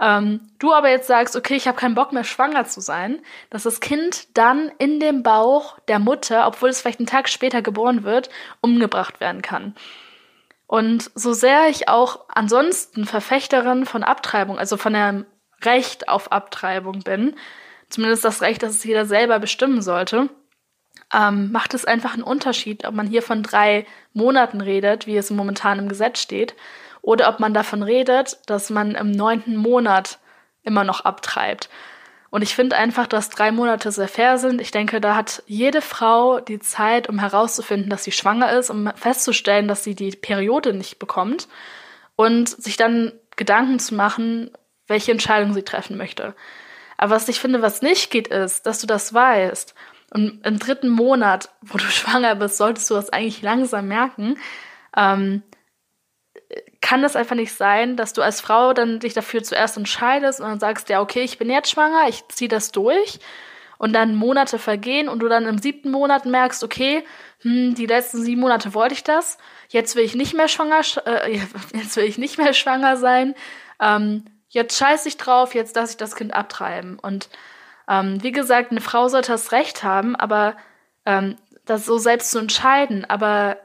ähm, 0.00 0.50
du 0.58 0.72
aber 0.72 0.90
jetzt 0.90 1.06
sagst, 1.06 1.36
okay, 1.36 1.54
ich 1.54 1.68
habe 1.68 1.78
keinen 1.78 1.94
Bock 1.94 2.12
mehr 2.12 2.24
schwanger 2.24 2.64
zu 2.64 2.80
sein, 2.80 3.20
dass 3.50 3.62
das 3.62 3.80
Kind 3.80 4.36
dann 4.36 4.72
in 4.78 4.98
dem 4.98 5.22
Bauch 5.22 5.78
der 5.86 5.98
Mutter, 5.98 6.46
obwohl 6.46 6.70
es 6.70 6.80
vielleicht 6.80 6.98
einen 6.98 7.06
Tag 7.06 7.28
später 7.28 7.62
geboren 7.62 8.02
wird, 8.02 8.28
umgebracht 8.60 9.20
werden 9.20 9.42
kann. 9.42 9.74
Und 10.66 11.10
so 11.14 11.34
sehr 11.34 11.68
ich 11.68 11.88
auch 11.88 12.24
ansonsten 12.28 13.04
Verfechterin 13.04 13.84
von 13.84 14.02
Abtreibung, 14.02 14.58
also 14.58 14.76
von 14.76 14.94
dem 14.94 15.26
Recht 15.62 16.08
auf 16.08 16.32
Abtreibung 16.32 17.00
bin, 17.00 17.36
zumindest 17.92 18.24
das 18.24 18.42
Recht, 18.42 18.62
dass 18.62 18.72
es 18.72 18.84
jeder 18.84 19.04
selber 19.04 19.38
bestimmen 19.38 19.82
sollte, 19.82 20.28
ähm, 21.12 21.52
macht 21.52 21.74
es 21.74 21.84
einfach 21.84 22.14
einen 22.14 22.22
Unterschied, 22.22 22.86
ob 22.86 22.94
man 22.94 23.06
hier 23.06 23.22
von 23.22 23.42
drei 23.42 23.86
Monaten 24.14 24.60
redet, 24.60 25.06
wie 25.06 25.16
es 25.16 25.30
momentan 25.30 25.78
im 25.78 25.88
Gesetz 25.88 26.20
steht, 26.20 26.54
oder 27.02 27.28
ob 27.28 27.40
man 27.40 27.52
davon 27.52 27.82
redet, 27.82 28.38
dass 28.46 28.70
man 28.70 28.94
im 28.94 29.10
neunten 29.10 29.56
Monat 29.56 30.18
immer 30.62 30.84
noch 30.84 31.04
abtreibt. 31.04 31.68
Und 32.30 32.40
ich 32.40 32.54
finde 32.54 32.76
einfach, 32.76 33.06
dass 33.06 33.28
drei 33.28 33.52
Monate 33.52 33.92
sehr 33.92 34.08
fair 34.08 34.38
sind. 34.38 34.62
Ich 34.62 34.70
denke, 34.70 35.02
da 35.02 35.14
hat 35.14 35.42
jede 35.46 35.82
Frau 35.82 36.40
die 36.40 36.60
Zeit, 36.60 37.08
um 37.10 37.18
herauszufinden, 37.18 37.90
dass 37.90 38.04
sie 38.04 38.12
schwanger 38.12 38.52
ist, 38.52 38.70
um 38.70 38.90
festzustellen, 38.94 39.68
dass 39.68 39.84
sie 39.84 39.94
die 39.94 40.12
Periode 40.12 40.72
nicht 40.72 40.98
bekommt 40.98 41.46
und 42.16 42.48
sich 42.48 42.78
dann 42.78 43.12
Gedanken 43.36 43.78
zu 43.80 43.94
machen, 43.94 44.50
welche 44.86 45.12
Entscheidung 45.12 45.52
sie 45.52 45.62
treffen 45.62 45.98
möchte. 45.98 46.34
Aber 47.02 47.16
was 47.16 47.26
ich 47.26 47.40
finde, 47.40 47.62
was 47.62 47.82
nicht 47.82 48.12
geht, 48.12 48.28
ist, 48.28 48.64
dass 48.64 48.80
du 48.80 48.86
das 48.86 49.12
weißt. 49.12 49.74
Und 50.14 50.46
im 50.46 50.60
dritten 50.60 50.88
Monat, 50.88 51.48
wo 51.60 51.76
du 51.76 51.84
schwanger 51.90 52.36
bist, 52.36 52.58
solltest 52.58 52.88
du 52.88 52.94
das 52.94 53.10
eigentlich 53.10 53.42
langsam 53.42 53.88
merken. 53.88 54.38
Ähm, 54.96 55.42
kann 56.80 57.02
das 57.02 57.16
einfach 57.16 57.34
nicht 57.34 57.54
sein, 57.54 57.96
dass 57.96 58.12
du 58.12 58.22
als 58.22 58.40
Frau 58.40 58.72
dann 58.72 59.00
dich 59.00 59.14
dafür 59.14 59.42
zuerst 59.42 59.76
entscheidest 59.76 60.40
und 60.40 60.46
dann 60.46 60.60
sagst, 60.60 60.90
ja, 60.90 61.00
okay, 61.00 61.22
ich 61.22 61.38
bin 61.38 61.50
jetzt 61.50 61.72
schwanger, 61.72 62.08
ich 62.08 62.22
ziehe 62.28 62.48
das 62.48 62.70
durch 62.70 63.18
und 63.78 63.94
dann 63.94 64.14
Monate 64.14 64.60
vergehen 64.60 65.08
und 65.08 65.18
du 65.18 65.28
dann 65.28 65.46
im 65.46 65.58
siebten 65.58 65.90
Monat 65.90 66.24
merkst, 66.24 66.62
okay, 66.62 67.04
hm, 67.40 67.74
die 67.74 67.86
letzten 67.86 68.22
sieben 68.22 68.42
Monate 68.42 68.74
wollte 68.74 68.94
ich 68.94 69.02
das, 69.02 69.38
jetzt 69.70 69.96
will 69.96 70.04
ich 70.04 70.14
nicht 70.14 70.34
mehr 70.34 70.46
schwanger, 70.46 70.82
äh, 71.04 71.32
jetzt 71.74 71.96
will 71.96 72.04
ich 72.04 72.16
nicht 72.16 72.38
mehr 72.38 72.52
schwanger 72.52 72.96
sein, 72.96 73.34
ähm, 73.80 74.24
jetzt 74.52 74.78
scheiß 74.78 75.06
ich 75.06 75.16
drauf, 75.16 75.54
jetzt 75.54 75.74
lasse 75.74 75.92
ich 75.92 75.96
das 75.96 76.14
Kind 76.14 76.32
abtreiben. 76.34 76.98
Und 76.98 77.28
ähm, 77.88 78.22
wie 78.22 78.32
gesagt, 78.32 78.70
eine 78.70 78.80
Frau 78.80 79.08
sollte 79.08 79.32
das 79.32 79.50
Recht 79.50 79.82
haben, 79.82 80.14
aber 80.14 80.56
ähm, 81.04 81.36
das 81.64 81.84
so 81.86 81.98
selbst 81.98 82.30
zu 82.30 82.38
entscheiden, 82.38 83.04
aber 83.08 83.56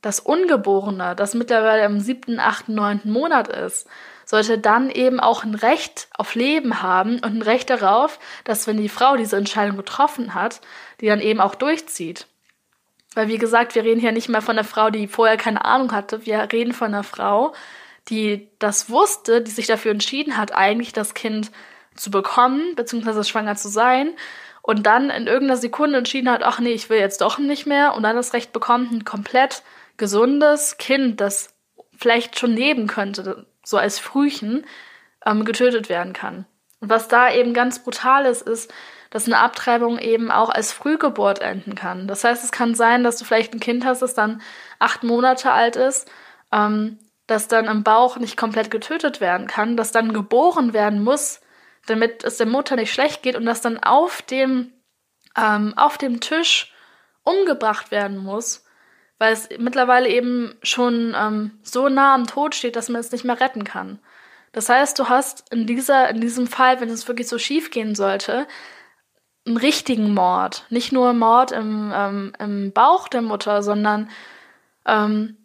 das 0.00 0.20
Ungeborene, 0.20 1.16
das 1.16 1.34
mittlerweile 1.34 1.84
im 1.84 2.00
siebten, 2.00 2.38
achten, 2.38 2.74
neunten 2.74 3.10
Monat 3.10 3.48
ist, 3.48 3.88
sollte 4.24 4.58
dann 4.58 4.90
eben 4.90 5.18
auch 5.18 5.42
ein 5.42 5.54
Recht 5.56 6.08
auf 6.16 6.34
Leben 6.34 6.82
haben 6.82 7.14
und 7.14 7.36
ein 7.36 7.42
Recht 7.42 7.68
darauf, 7.68 8.20
dass 8.44 8.66
wenn 8.66 8.76
die 8.76 8.88
Frau 8.88 9.16
diese 9.16 9.36
Entscheidung 9.36 9.76
getroffen 9.76 10.34
hat, 10.34 10.60
die 11.00 11.06
dann 11.06 11.20
eben 11.20 11.40
auch 11.40 11.56
durchzieht. 11.56 12.26
Weil 13.14 13.28
wie 13.28 13.38
gesagt, 13.38 13.74
wir 13.74 13.82
reden 13.82 14.00
hier 14.00 14.12
nicht 14.12 14.28
mehr 14.28 14.42
von 14.42 14.56
einer 14.56 14.68
Frau, 14.68 14.90
die 14.90 15.08
vorher 15.08 15.36
keine 15.36 15.64
Ahnung 15.64 15.92
hatte, 15.92 16.26
wir 16.26 16.46
reden 16.52 16.74
von 16.74 16.88
einer 16.88 17.02
Frau, 17.02 17.54
die 18.08 18.48
das 18.58 18.90
wusste, 18.90 19.42
die 19.42 19.50
sich 19.50 19.66
dafür 19.66 19.92
entschieden 19.92 20.36
hat, 20.36 20.54
eigentlich 20.54 20.92
das 20.92 21.14
Kind 21.14 21.50
zu 21.94 22.10
bekommen, 22.10 22.74
beziehungsweise 22.74 23.24
schwanger 23.24 23.56
zu 23.56 23.68
sein, 23.68 24.10
und 24.62 24.84
dann 24.84 25.08
in 25.08 25.26
irgendeiner 25.26 25.56
Sekunde 25.56 25.98
entschieden 25.98 26.30
hat, 26.30 26.42
ach 26.42 26.58
nee, 26.58 26.72
ich 26.72 26.90
will 26.90 26.98
jetzt 26.98 27.22
doch 27.22 27.38
nicht 27.38 27.66
mehr, 27.66 27.94
und 27.94 28.02
dann 28.02 28.16
das 28.16 28.34
Recht 28.34 28.52
bekommt, 28.52 28.92
ein 28.92 29.04
komplett 29.04 29.62
gesundes 29.96 30.76
Kind, 30.76 31.20
das 31.20 31.54
vielleicht 31.96 32.38
schon 32.38 32.52
leben 32.52 32.86
könnte, 32.86 33.46
so 33.64 33.78
als 33.78 33.98
Frühchen, 33.98 34.66
ähm, 35.24 35.44
getötet 35.44 35.88
werden 35.88 36.12
kann. 36.12 36.46
Und 36.80 36.90
was 36.90 37.08
da 37.08 37.32
eben 37.32 37.54
ganz 37.54 37.82
brutal 37.82 38.26
ist, 38.26 38.42
ist, 38.42 38.72
dass 39.10 39.26
eine 39.26 39.38
Abtreibung 39.38 39.98
eben 39.98 40.30
auch 40.30 40.50
als 40.50 40.72
Frühgeburt 40.72 41.40
enden 41.40 41.74
kann. 41.74 42.06
Das 42.06 42.24
heißt, 42.24 42.44
es 42.44 42.52
kann 42.52 42.74
sein, 42.74 43.04
dass 43.04 43.16
du 43.16 43.24
vielleicht 43.24 43.54
ein 43.54 43.60
Kind 43.60 43.84
hast, 43.84 44.02
das 44.02 44.14
dann 44.14 44.42
acht 44.78 45.02
Monate 45.02 45.50
alt 45.50 45.76
ist, 45.76 46.10
ähm, 46.52 46.98
das 47.28 47.46
dann 47.46 47.66
im 47.66 47.84
Bauch 47.84 48.16
nicht 48.16 48.36
komplett 48.36 48.72
getötet 48.72 49.20
werden 49.20 49.46
kann, 49.46 49.76
das 49.76 49.92
dann 49.92 50.12
geboren 50.12 50.72
werden 50.72 51.04
muss, 51.04 51.40
damit 51.86 52.24
es 52.24 52.38
der 52.38 52.46
Mutter 52.46 52.74
nicht 52.74 52.92
schlecht 52.92 53.22
geht 53.22 53.36
und 53.36 53.44
das 53.44 53.60
dann 53.60 53.78
auf 53.78 54.22
dem, 54.22 54.72
ähm, 55.36 55.74
auf 55.76 55.98
dem 55.98 56.20
Tisch 56.20 56.72
umgebracht 57.22 57.90
werden 57.90 58.16
muss, 58.16 58.64
weil 59.18 59.32
es 59.32 59.48
mittlerweile 59.58 60.08
eben 60.08 60.56
schon 60.62 61.14
ähm, 61.16 61.58
so 61.62 61.88
nah 61.88 62.14
am 62.14 62.26
Tod 62.26 62.54
steht, 62.54 62.76
dass 62.76 62.88
man 62.88 63.00
es 63.00 63.12
nicht 63.12 63.24
mehr 63.24 63.40
retten 63.40 63.62
kann. 63.62 63.98
Das 64.52 64.70
heißt, 64.70 64.98
du 64.98 65.10
hast 65.10 65.52
in, 65.52 65.66
dieser, 65.66 66.08
in 66.08 66.22
diesem 66.22 66.46
Fall, 66.46 66.80
wenn 66.80 66.88
es 66.88 67.08
wirklich 67.08 67.28
so 67.28 67.38
schief 67.38 67.70
gehen 67.70 67.94
sollte, 67.94 68.46
einen 69.46 69.58
richtigen 69.58 70.14
Mord. 70.14 70.64
Nicht 70.70 70.92
nur 70.92 71.12
Mord 71.12 71.52
im, 71.52 71.92
ähm, 71.94 72.32
im 72.38 72.72
Bauch 72.72 73.08
der 73.08 73.22
Mutter, 73.22 73.62
sondern 73.62 74.08
ähm, 74.86 75.37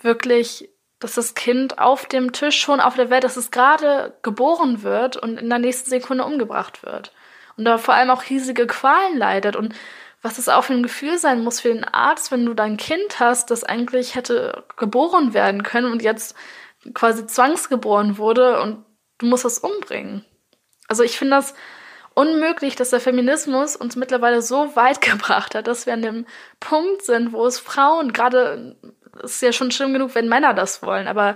wirklich, 0.00 0.70
dass 0.98 1.14
das 1.14 1.34
Kind 1.34 1.78
auf 1.78 2.06
dem 2.06 2.32
Tisch 2.32 2.58
schon 2.58 2.80
auf 2.80 2.96
der 2.96 3.10
Welt, 3.10 3.24
dass 3.24 3.36
es 3.36 3.50
gerade 3.50 4.16
geboren 4.22 4.82
wird 4.82 5.16
und 5.16 5.38
in 5.38 5.48
der 5.48 5.58
nächsten 5.58 5.90
Sekunde 5.90 6.24
umgebracht 6.24 6.82
wird. 6.82 7.12
Und 7.56 7.64
da 7.64 7.78
vor 7.78 7.94
allem 7.94 8.10
auch 8.10 8.28
riesige 8.28 8.66
Qualen 8.66 9.16
leidet. 9.16 9.56
Und 9.56 9.74
was 10.22 10.38
es 10.38 10.48
auch 10.48 10.64
für 10.64 10.74
ein 10.74 10.82
Gefühl 10.82 11.18
sein 11.18 11.42
muss 11.42 11.60
für 11.60 11.68
den 11.68 11.84
Arzt, 11.84 12.32
wenn 12.32 12.46
du 12.46 12.54
dein 12.54 12.76
Kind 12.76 13.20
hast, 13.20 13.50
das 13.50 13.64
eigentlich 13.64 14.14
hätte 14.14 14.64
geboren 14.76 15.34
werden 15.34 15.62
können 15.62 15.90
und 15.90 16.02
jetzt 16.02 16.34
quasi 16.94 17.26
zwangsgeboren 17.26 18.18
wurde 18.18 18.60
und 18.60 18.84
du 19.18 19.26
musst 19.26 19.44
es 19.44 19.58
umbringen. 19.58 20.24
Also 20.88 21.02
ich 21.02 21.18
finde 21.18 21.36
das 21.36 21.54
unmöglich, 22.14 22.74
dass 22.74 22.90
der 22.90 23.00
Feminismus 23.00 23.76
uns 23.76 23.94
mittlerweile 23.94 24.42
so 24.42 24.74
weit 24.74 25.00
gebracht 25.10 25.54
hat, 25.54 25.66
dass 25.66 25.86
wir 25.86 25.92
an 25.92 26.02
dem 26.02 26.26
Punkt 26.58 27.02
sind, 27.02 27.32
wo 27.32 27.46
es 27.46 27.60
Frauen, 27.60 28.12
gerade 28.12 28.76
ist 29.22 29.42
ja 29.42 29.52
schon 29.52 29.70
schlimm 29.70 29.92
genug, 29.92 30.14
wenn 30.14 30.28
Männer 30.28 30.54
das 30.54 30.82
wollen, 30.82 31.08
aber 31.08 31.34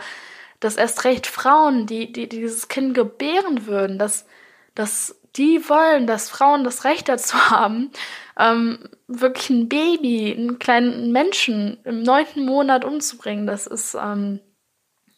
dass 0.60 0.76
erst 0.76 1.04
recht 1.04 1.26
Frauen, 1.26 1.86
die, 1.86 2.12
die, 2.12 2.28
die 2.28 2.40
dieses 2.40 2.68
Kind 2.68 2.94
gebären 2.94 3.66
würden, 3.66 3.98
dass, 3.98 4.26
dass 4.74 5.16
die 5.36 5.68
wollen, 5.68 6.06
dass 6.06 6.30
Frauen 6.30 6.62
das 6.62 6.84
Recht 6.84 7.08
dazu 7.08 7.36
haben, 7.50 7.90
ähm, 8.38 8.88
wirklich 9.08 9.50
ein 9.50 9.68
Baby, 9.68 10.34
einen 10.36 10.58
kleinen 10.58 11.12
Menschen 11.12 11.78
im 11.84 12.02
neunten 12.02 12.44
Monat 12.44 12.84
umzubringen, 12.84 13.46
das 13.46 13.66
ist, 13.66 13.94
ähm, 13.94 14.40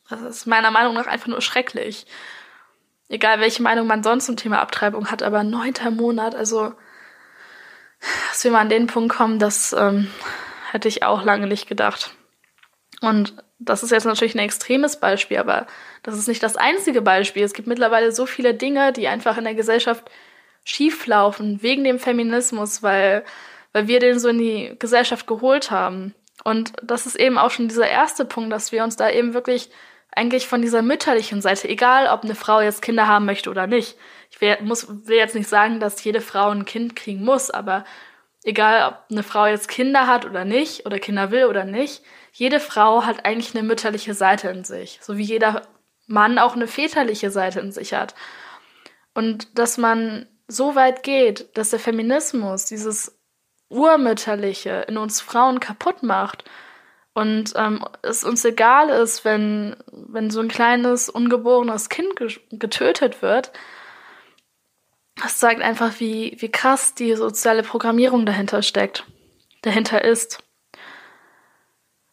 das 0.09 0.23
ist 0.23 0.47
meiner 0.47 0.71
Meinung 0.71 0.95
nach 0.95 1.07
einfach 1.07 1.29
nur 1.29 1.41
schrecklich. 1.41 2.07
Egal, 3.09 3.41
welche 3.41 3.63
Meinung 3.63 3.87
man 3.87 4.03
sonst 4.03 4.27
zum 4.27 4.37
Thema 4.37 4.61
Abtreibung 4.61 5.11
hat, 5.11 5.23
aber 5.23 5.45
neunter 5.45 5.91
Monat, 5.91 6.35
also, 6.35 6.73
dass 8.31 8.45
wir 8.45 8.51
mal 8.51 8.61
an 8.61 8.71
den 8.71 8.87
Punkt 8.87 9.15
kommen, 9.15 9.39
das 9.39 9.75
ähm, 9.75 10.11
hätte 10.73 10.89
ich 10.89 11.03
auch 11.03 11.23
lange 11.23 11.47
nicht 11.47 11.69
gedacht. 11.69 12.15
Und 13.01 13.35
das 13.59 13.83
ist 13.83 13.91
jetzt 13.91 14.05
natürlich 14.05 14.35
ein 14.35 14.41
extremes 14.41 14.99
Beispiel, 14.99 15.39
aber 15.39 15.67
das 16.03 16.19
ist 16.19 16.29
nicht 16.29 16.43
das 16.43 16.57
einzige 16.57 17.03
Beispiel. 17.03 17.43
Es 17.43 17.55
gibt 17.55 17.69
mittlerweile 17.69 18.13
so 18.13 18.27
viele 18.27 18.55
Dinge, 18.55 18.93
die 18.93 19.09
einfach 19.09 19.39
in 19.39 19.45
der 19.45 19.55
Gesellschaft 19.55 20.11
schieflaufen, 20.65 21.63
wegen 21.63 21.85
dem 21.85 21.99
Feminismus, 21.99 22.83
weil, 22.83 23.25
weil 23.73 23.87
wir 23.89 24.01
den 24.01 24.19
so 24.19 24.29
in 24.29 24.39
die 24.39 24.77
Gesellschaft 24.79 25.27
geholt 25.27 25.71
haben. 25.71 26.15
Und 26.43 26.73
das 26.83 27.07
ist 27.07 27.17
eben 27.17 27.39
auch 27.39 27.51
schon 27.51 27.69
dieser 27.69 27.89
erste 27.89 28.25
Punkt, 28.25 28.53
dass 28.53 28.73
wir 28.73 28.83
uns 28.83 28.97
da 28.97 29.11
eben 29.11 29.35
wirklich 29.35 29.71
eigentlich 30.15 30.47
von 30.47 30.63
dieser 30.63 30.83
mütterlichen 30.83 31.41
Seite, 31.41 31.69
egal 31.69 32.07
ob 32.07 32.25
eine 32.25 32.35
Frau 32.35 32.61
jetzt 32.61 32.83
Kinder 32.83 33.09
haben 33.09 33.27
möchte 33.27 33.51
oder 33.51 33.67
nicht. 33.67 33.97
Ich 34.31 34.41
will, 34.41 34.57
muss, 34.63 34.87
will 35.07 35.17
jetzt 35.17 35.35
nicht 35.35 35.49
sagen, 35.49 35.81
dass 35.81 36.03
jede 36.05 36.21
Frau 36.21 36.51
ein 36.51 36.65
Kind 36.65 36.97
kriegen 36.97 37.25
muss, 37.25 37.51
aber 37.51 37.85
egal 38.45 38.89
ob 38.89 39.11
eine 39.11 39.23
Frau 39.23 39.47
jetzt 39.47 39.69
Kinder 39.69 40.07
hat 40.07 40.25
oder 40.25 40.45
nicht, 40.45 40.87
oder 40.87 40.99
Kinder 40.99 41.31
will 41.31 41.47
oder 41.47 41.65
nicht, 41.65 42.03
jede 42.33 42.61
Frau 42.61 43.05
hat 43.05 43.25
eigentlich 43.25 43.55
eine 43.55 43.67
mütterliche 43.67 44.15
Seite 44.15 44.49
in 44.49 44.65
sich, 44.65 44.99
so 45.03 45.17
wie 45.17 45.23
jeder 45.23 45.63
Mann 46.07 46.39
auch 46.39 46.55
eine 46.55 46.67
väterliche 46.67 47.31
Seite 47.31 47.61
in 47.61 47.73
sich 47.73 47.95
hat. 47.95 48.15
Und 49.15 49.59
dass 49.59 49.79
man 49.79 50.27
so 50.47 50.75
weit 50.75 51.03
geht, 51.03 51.57
dass 51.57 51.71
der 51.71 51.79
Feminismus 51.79 52.67
dieses 52.67 53.19
Urmütterliche 53.71 54.85
in 54.89 54.99
uns 54.99 55.21
Frauen 55.21 55.59
kaputt 55.59 56.03
macht 56.03 56.45
und 57.15 57.53
ähm, 57.57 57.85
es 58.03 58.25
uns 58.25 58.45
egal 58.45 58.91
ist, 58.91 59.25
wenn, 59.25 59.77
wenn 59.91 60.31
so 60.31 60.41
ein 60.41 60.49
kleines, 60.49 61.09
ungeborenes 61.09 61.89
Kind 61.89 62.09
getötet 62.51 63.23
wird, 63.23 63.53
das 65.17 65.39
zeigt 65.39 65.63
einfach, 65.63 66.01
wie, 66.01 66.37
wie 66.41 66.51
krass 66.51 66.95
die 66.95 67.15
soziale 67.15 67.63
Programmierung 67.63 68.27
dahinter 68.27 68.63
steckt, 68.63 69.05
dahinter 69.63 70.05
ist. 70.05 70.43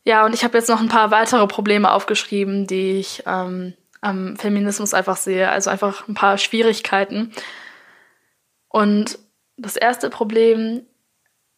Ja, 0.04 0.26
und 0.26 0.34
ich 0.34 0.44
habe 0.44 0.58
jetzt 0.58 0.70
noch 0.70 0.80
ein 0.80 0.90
paar 0.90 1.12
weitere 1.12 1.46
Probleme 1.48 1.92
aufgeschrieben, 1.92 2.68
die 2.68 3.00
ich 3.00 3.24
ähm, 3.26 3.74
am 4.02 4.36
Feminismus 4.36 4.94
einfach 4.94 5.18
sehe. 5.18 5.50
Also 5.50 5.70
einfach 5.70 6.08
ein 6.08 6.16
paar 6.16 6.38
Schwierigkeiten. 6.38 7.32
Und 8.68 9.20
das 9.58 9.76
erste 9.76 10.10
Problem 10.10 10.86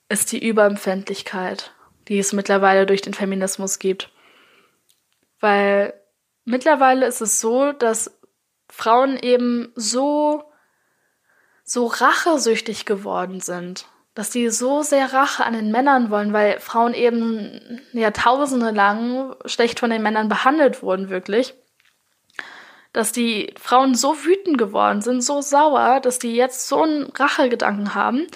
ist 0.09 0.31
die 0.31 0.45
Überempfindlichkeit, 0.45 1.71
die 2.07 2.19
es 2.19 2.33
mittlerweile 2.33 2.85
durch 2.85 3.01
den 3.01 3.13
Feminismus 3.13 3.79
gibt. 3.79 4.09
Weil 5.39 5.93
mittlerweile 6.43 7.05
ist 7.05 7.21
es 7.21 7.39
so, 7.39 7.71
dass 7.71 8.19
Frauen 8.69 9.17
eben 9.17 9.71
so, 9.75 10.43
so 11.63 11.87
rachesüchtig 11.87 12.85
geworden 12.85 13.39
sind 13.39 13.85
dass 14.15 14.29
die 14.29 14.49
so 14.49 14.83
sehr 14.83 15.11
Rache 15.11 15.43
an 15.43 15.53
den 15.53 15.71
Männern 15.71 16.11
wollen, 16.11 16.33
weil 16.33 16.59
Frauen 16.59 16.93
eben 16.93 17.81
Jahrtausende 17.93 18.71
lang 18.71 19.35
schlecht 19.45 19.79
von 19.79 19.89
den 19.89 20.03
Männern 20.03 20.29
behandelt 20.29 20.83
wurden, 20.83 21.09
wirklich. 21.09 21.55
Dass 22.91 23.11
die 23.11 23.53
Frauen 23.59 23.95
so 23.95 24.23
wütend 24.23 24.59
geworden 24.59 25.01
sind, 25.01 25.23
so 25.23 25.41
sauer, 25.41 25.99
dass 25.99 26.19
die 26.19 26.35
jetzt 26.35 26.67
so 26.67 26.83
einen 26.83 27.05
Rachegedanken 27.05 27.95
haben, 27.95 28.27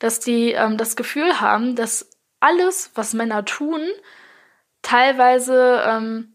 dass 0.00 0.18
die 0.18 0.50
ähm, 0.52 0.76
das 0.76 0.96
Gefühl 0.96 1.40
haben, 1.40 1.76
dass 1.76 2.10
alles, 2.40 2.90
was 2.96 3.14
Männer 3.14 3.44
tun, 3.44 3.82
teilweise 4.82 5.84
ähm, 5.86 6.34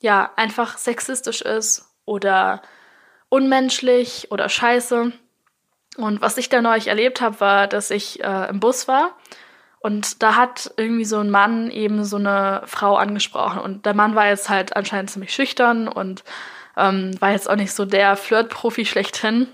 ja 0.00 0.32
einfach 0.34 0.78
sexistisch 0.78 1.42
ist 1.42 1.94
oder 2.06 2.62
unmenschlich 3.28 4.32
oder 4.32 4.48
scheiße. 4.48 5.12
Und 5.96 6.20
was 6.20 6.36
ich 6.36 6.48
da 6.48 6.60
neulich 6.60 6.88
erlebt 6.88 7.20
habe, 7.20 7.40
war, 7.40 7.66
dass 7.66 7.90
ich 7.90 8.22
äh, 8.22 8.48
im 8.48 8.60
Bus 8.60 8.86
war 8.86 9.14
und 9.86 10.20
da 10.20 10.34
hat 10.34 10.72
irgendwie 10.76 11.04
so 11.04 11.20
ein 11.20 11.30
Mann 11.30 11.70
eben 11.70 12.04
so 12.04 12.16
eine 12.16 12.62
Frau 12.66 12.96
angesprochen. 12.96 13.60
Und 13.60 13.86
der 13.86 13.94
Mann 13.94 14.16
war 14.16 14.26
jetzt 14.26 14.48
halt 14.48 14.74
anscheinend 14.74 15.10
ziemlich 15.10 15.32
schüchtern 15.32 15.86
und 15.86 16.24
ähm, 16.76 17.12
war 17.20 17.30
jetzt 17.30 17.48
auch 17.48 17.54
nicht 17.54 17.72
so 17.72 17.84
der 17.84 18.16
Flirtprofi 18.16 18.84
schlechthin. 18.84 19.46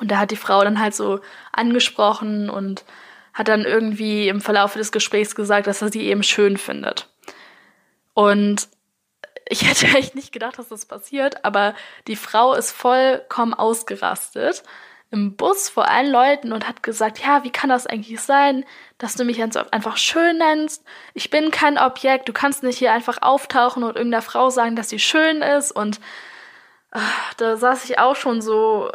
Und 0.00 0.10
da 0.10 0.18
hat 0.18 0.30
die 0.30 0.36
Frau 0.36 0.64
dann 0.64 0.80
halt 0.80 0.94
so 0.94 1.20
angesprochen 1.52 2.48
und 2.48 2.86
hat 3.34 3.48
dann 3.48 3.66
irgendwie 3.66 4.28
im 4.28 4.40
Verlauf 4.40 4.72
des 4.72 4.92
Gesprächs 4.92 5.34
gesagt, 5.34 5.66
dass 5.66 5.82
er 5.82 5.92
sie 5.92 6.06
eben 6.06 6.22
schön 6.22 6.56
findet. 6.56 7.10
Und 8.14 8.66
ich 9.46 9.62
hätte 9.68 9.88
echt 9.98 10.14
nicht 10.14 10.32
gedacht, 10.32 10.58
dass 10.58 10.68
das 10.68 10.86
passiert, 10.86 11.44
aber 11.44 11.74
die 12.06 12.16
Frau 12.16 12.54
ist 12.54 12.72
vollkommen 12.72 13.52
ausgerastet 13.52 14.62
im 15.10 15.34
Bus 15.36 15.68
vor 15.68 15.88
allen 15.88 16.10
Leuten 16.10 16.52
und 16.52 16.68
hat 16.68 16.82
gesagt, 16.82 17.18
ja, 17.18 17.42
wie 17.42 17.50
kann 17.50 17.70
das 17.70 17.86
eigentlich 17.86 18.20
sein, 18.20 18.64
dass 18.98 19.16
du 19.16 19.24
mich 19.24 19.42
einfach 19.42 19.96
schön 19.96 20.38
nennst? 20.38 20.84
Ich 21.14 21.30
bin 21.30 21.50
kein 21.50 21.78
Objekt, 21.78 22.28
du 22.28 22.32
kannst 22.32 22.62
nicht 22.62 22.78
hier 22.78 22.92
einfach 22.92 23.18
auftauchen 23.20 23.82
und 23.82 23.96
irgendeiner 23.96 24.22
Frau 24.22 24.50
sagen, 24.50 24.76
dass 24.76 24.88
sie 24.88 25.00
schön 25.00 25.42
ist 25.42 25.72
und 25.72 26.00
ach, 26.92 27.34
da 27.34 27.56
saß 27.56 27.84
ich 27.86 27.98
auch 27.98 28.14
schon 28.14 28.40
so 28.40 28.90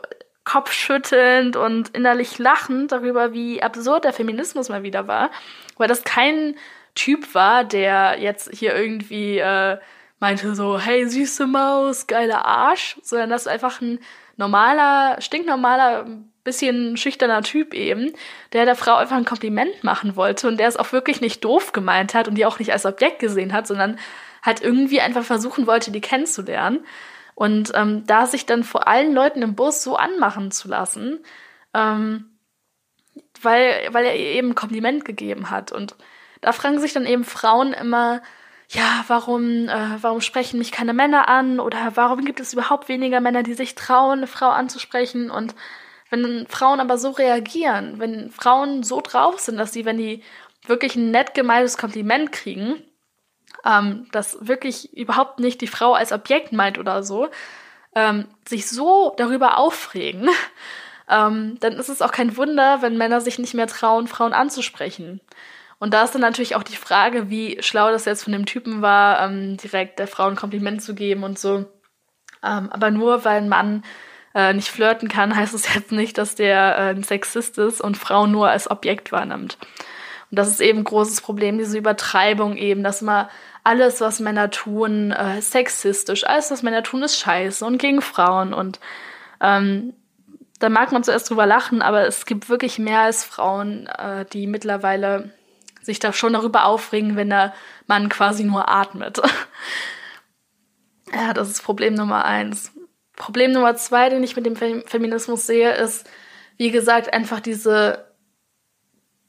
kopfschüttelnd 0.45 1.57
und 1.57 1.89
innerlich 1.89 2.37
lachend 2.37 2.91
darüber, 2.91 3.33
wie 3.33 3.61
absurd 3.61 4.05
der 4.05 4.13
Feminismus 4.13 4.69
mal 4.69 4.83
wieder 4.83 5.07
war, 5.07 5.31
weil 5.77 5.87
das 5.87 6.03
kein 6.03 6.55
Typ 6.93 7.33
war, 7.33 7.65
der 7.65 8.19
jetzt 8.19 8.49
hier 8.53 8.73
irgendwie 8.75 9.39
äh, 9.39 9.77
meinte 10.19 10.55
so, 10.55 10.79
hey 10.79 11.09
süße 11.09 11.45
Maus, 11.45 12.07
geiler 12.07 12.45
Arsch, 12.45 12.97
sondern 13.01 13.29
das 13.29 13.47
einfach 13.47 13.81
ein 13.81 13.99
normaler, 14.37 15.21
stinknormaler, 15.21 16.05
bisschen 16.43 16.95
schüchterner 16.95 17.41
Typ 17.41 17.73
eben, 17.73 18.13
der 18.53 18.65
der 18.65 18.75
Frau 18.75 18.95
einfach 18.95 19.17
ein 19.17 19.25
Kompliment 19.25 19.83
machen 19.83 20.15
wollte 20.15 20.47
und 20.47 20.57
der 20.57 20.67
es 20.67 20.77
auch 20.77 20.91
wirklich 20.91 21.19
nicht 21.19 21.43
doof 21.43 21.71
gemeint 21.71 22.13
hat 22.13 22.27
und 22.27 22.35
die 22.35 22.45
auch 22.45 22.59
nicht 22.59 22.71
als 22.71 22.85
Objekt 22.85 23.19
gesehen 23.19 23.51
hat, 23.51 23.67
sondern 23.67 23.97
halt 24.43 24.61
irgendwie 24.61 25.01
einfach 25.01 25.23
versuchen 25.23 25.65
wollte, 25.65 25.91
die 25.91 26.01
kennenzulernen. 26.01 26.85
Und 27.33 27.71
ähm, 27.73 28.05
da 28.05 28.27
sich 28.27 28.45
dann 28.45 28.63
vor 28.63 28.87
allen 28.87 29.13
Leuten 29.13 29.41
im 29.41 29.55
Bus 29.55 29.83
so 29.83 29.95
anmachen 29.97 30.51
zu 30.51 30.69
lassen, 30.69 31.19
ähm, 31.73 32.29
weil, 33.41 33.89
weil 33.91 34.05
er 34.05 34.15
ihr 34.15 34.31
eben 34.33 34.51
ein 34.51 34.55
Kompliment 34.55 35.03
gegeben 35.03 35.49
hat. 35.49 35.71
Und 35.71 35.95
da 36.41 36.51
fragen 36.51 36.79
sich 36.79 36.93
dann 36.93 37.05
eben 37.05 37.23
Frauen 37.23 37.73
immer, 37.73 38.21
ja, 38.69 39.03
warum, 39.07 39.67
äh, 39.69 39.97
warum 40.01 40.21
sprechen 40.21 40.57
mich 40.57 40.71
keine 40.71 40.93
Männer 40.93 41.27
an 41.27 41.59
oder 41.59 41.91
warum 41.95 42.25
gibt 42.25 42.39
es 42.39 42.53
überhaupt 42.53 42.89
weniger 42.89 43.21
Männer, 43.21 43.43
die 43.43 43.53
sich 43.53 43.75
trauen, 43.75 44.19
eine 44.19 44.27
Frau 44.27 44.49
anzusprechen 44.49 45.29
und 45.29 45.55
wenn 46.09 46.47
Frauen 46.47 46.79
aber 46.79 46.97
so 46.97 47.11
reagieren, 47.11 47.99
wenn 47.99 48.29
Frauen 48.31 48.83
so 48.83 49.01
drauf 49.01 49.39
sind, 49.39 49.57
dass 49.57 49.73
sie, 49.73 49.85
wenn 49.85 49.97
die 49.97 50.23
wirklich 50.67 50.95
ein 50.95 51.11
nett 51.11 51.33
gemeintes 51.33 51.77
Kompliment 51.77 52.31
kriegen, 52.31 52.83
ähm, 53.65 54.07
das 54.11 54.37
wirklich 54.41 54.95
überhaupt 54.95 55.39
nicht 55.39 55.61
die 55.61 55.67
Frau 55.67 55.93
als 55.93 56.11
Objekt 56.11 56.51
meint 56.51 56.77
oder 56.77 57.03
so, 57.03 57.29
ähm, 57.95 58.27
sich 58.47 58.69
so 58.69 59.13
darüber 59.17 59.57
aufregen, 59.57 60.29
ähm, 61.09 61.57
dann 61.59 61.73
ist 61.73 61.89
es 61.89 62.01
auch 62.01 62.11
kein 62.11 62.37
Wunder, 62.37 62.81
wenn 62.81 62.97
Männer 62.97 63.21
sich 63.21 63.39
nicht 63.39 63.53
mehr 63.53 63.67
trauen, 63.67 64.07
Frauen 64.07 64.33
anzusprechen. 64.33 65.21
Und 65.79 65.93
da 65.93 66.03
ist 66.03 66.15
dann 66.15 66.21
natürlich 66.21 66.55
auch 66.55 66.63
die 66.63 66.75
Frage, 66.75 67.29
wie 67.29 67.61
schlau 67.61 67.91
das 67.91 68.05
jetzt 68.05 68.23
von 68.23 68.33
dem 68.33 68.45
Typen 68.45 68.81
war, 68.81 69.21
ähm, 69.21 69.57
direkt 69.57 69.99
der 69.99 70.07
Frau 70.07 70.27
ein 70.27 70.35
Kompliment 70.35 70.81
zu 70.81 70.95
geben 70.95 71.23
und 71.23 71.37
so. 71.37 71.65
Ähm, 72.43 72.69
aber 72.71 72.91
nur 72.91 73.25
weil 73.25 73.37
ein 73.37 73.49
Mann 73.49 73.83
äh, 74.33 74.53
nicht 74.53 74.69
flirten 74.69 75.09
kann, 75.09 75.35
heißt 75.35 75.53
es 75.53 75.73
jetzt 75.73 75.91
nicht, 75.91 76.17
dass 76.17 76.35
der 76.35 76.77
äh, 76.77 76.89
ein 76.89 77.03
Sexist 77.03 77.57
ist 77.57 77.81
und 77.81 77.97
Frauen 77.97 78.31
nur 78.31 78.49
als 78.49 78.69
Objekt 78.69 79.11
wahrnimmt. 79.11 79.57
Und 80.31 80.39
das 80.39 80.49
ist 80.49 80.61
eben 80.61 80.79
ein 80.79 80.85
großes 80.85 81.21
Problem, 81.21 81.57
diese 81.57 81.77
Übertreibung 81.77 82.57
eben, 82.57 82.83
dass 82.83 83.01
man 83.01 83.27
alles, 83.63 84.01
was 84.01 84.19
Männer 84.19 84.51
tun, 84.51 85.11
äh, 85.11 85.41
sexistisch, 85.41 86.25
alles, 86.25 86.51
was 86.51 86.63
Männer 86.63 86.83
tun, 86.83 87.03
ist 87.03 87.19
scheiße 87.19 87.65
und 87.65 87.77
gegen 87.79 88.01
Frauen. 88.01 88.53
Und 88.53 88.79
ähm, 89.41 89.93
da 90.59 90.69
mag 90.69 90.91
man 90.91 91.03
zuerst 91.03 91.29
drüber 91.29 91.45
lachen, 91.45 91.81
aber 91.81 92.07
es 92.07 92.25
gibt 92.25 92.49
wirklich 92.49 92.79
mehr 92.79 93.01
als 93.01 93.23
Frauen, 93.23 93.87
äh, 93.87 94.25
die 94.25 94.47
mittlerweile 94.47 95.31
sich 95.85 95.99
da 95.99 96.11
schon 96.11 96.33
darüber 96.33 96.65
aufregen, 96.65 97.15
wenn 97.15 97.29
der 97.29 97.53
Mann 97.87 98.09
quasi 98.09 98.43
nur 98.43 98.69
atmet. 98.69 99.21
ja, 101.13 101.33
das 101.33 101.49
ist 101.49 101.63
Problem 101.63 101.93
Nummer 101.93 102.25
eins. 102.25 102.71
Problem 103.15 103.51
Nummer 103.51 103.75
zwei, 103.75 104.09
den 104.09 104.23
ich 104.23 104.35
mit 104.35 104.45
dem 104.45 104.55
Feminismus 104.55 105.47
sehe, 105.47 105.73
ist, 105.73 106.09
wie 106.57 106.71
gesagt, 106.71 107.13
einfach 107.13 107.39
diese, 107.39 108.05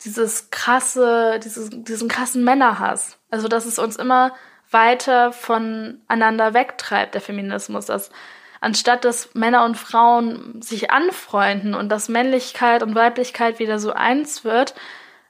dieses 0.04 0.50
krasse, 0.50 1.38
dieses, 1.42 1.70
diesen 1.70 2.08
krassen 2.08 2.42
Männerhass. 2.42 3.18
Also, 3.30 3.48
dass 3.48 3.66
es 3.66 3.78
uns 3.78 3.96
immer 3.96 4.34
weiter 4.70 5.32
voneinander 5.32 6.54
wegtreibt, 6.54 7.14
der 7.14 7.20
Feminismus, 7.20 7.86
dass 7.86 8.10
anstatt 8.60 9.04
dass 9.04 9.34
Männer 9.34 9.64
und 9.64 9.76
Frauen 9.76 10.60
sich 10.62 10.90
anfreunden 10.90 11.74
und 11.74 11.88
dass 11.88 12.08
Männlichkeit 12.08 12.82
und 12.82 12.94
Weiblichkeit 12.94 13.58
wieder 13.58 13.78
so 13.78 13.92
eins 13.92 14.44
wird, 14.44 14.74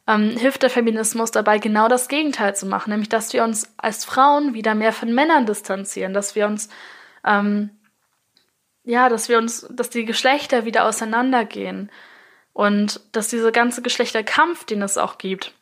ähm, 0.06 0.30
hilft 0.36 0.62
der 0.62 0.70
Feminismus 0.70 1.30
dabei, 1.30 1.58
genau 1.58 1.88
das 1.88 2.08
Gegenteil 2.08 2.54
zu 2.54 2.66
machen, 2.66 2.90
nämlich 2.90 3.08
dass 3.08 3.32
wir 3.32 3.42
uns 3.42 3.72
als 3.76 4.04
Frauen 4.04 4.54
wieder 4.54 4.74
mehr 4.74 4.92
von 4.92 5.12
Männern 5.12 5.46
distanzieren, 5.46 6.14
dass 6.14 6.34
wir 6.34 6.46
uns, 6.46 6.68
ähm, 7.24 7.70
ja, 8.84 9.08
dass 9.08 9.28
wir 9.28 9.38
uns, 9.38 9.66
dass 9.70 9.90
die 9.90 10.04
Geschlechter 10.04 10.64
wieder 10.64 10.84
auseinandergehen 10.84 11.90
und 12.52 13.00
dass 13.12 13.28
dieser 13.28 13.52
ganze 13.52 13.82
Geschlechterkampf, 13.82 14.64
den 14.64 14.80
es 14.82 14.96
auch 14.96 15.18
gibt, 15.18 15.52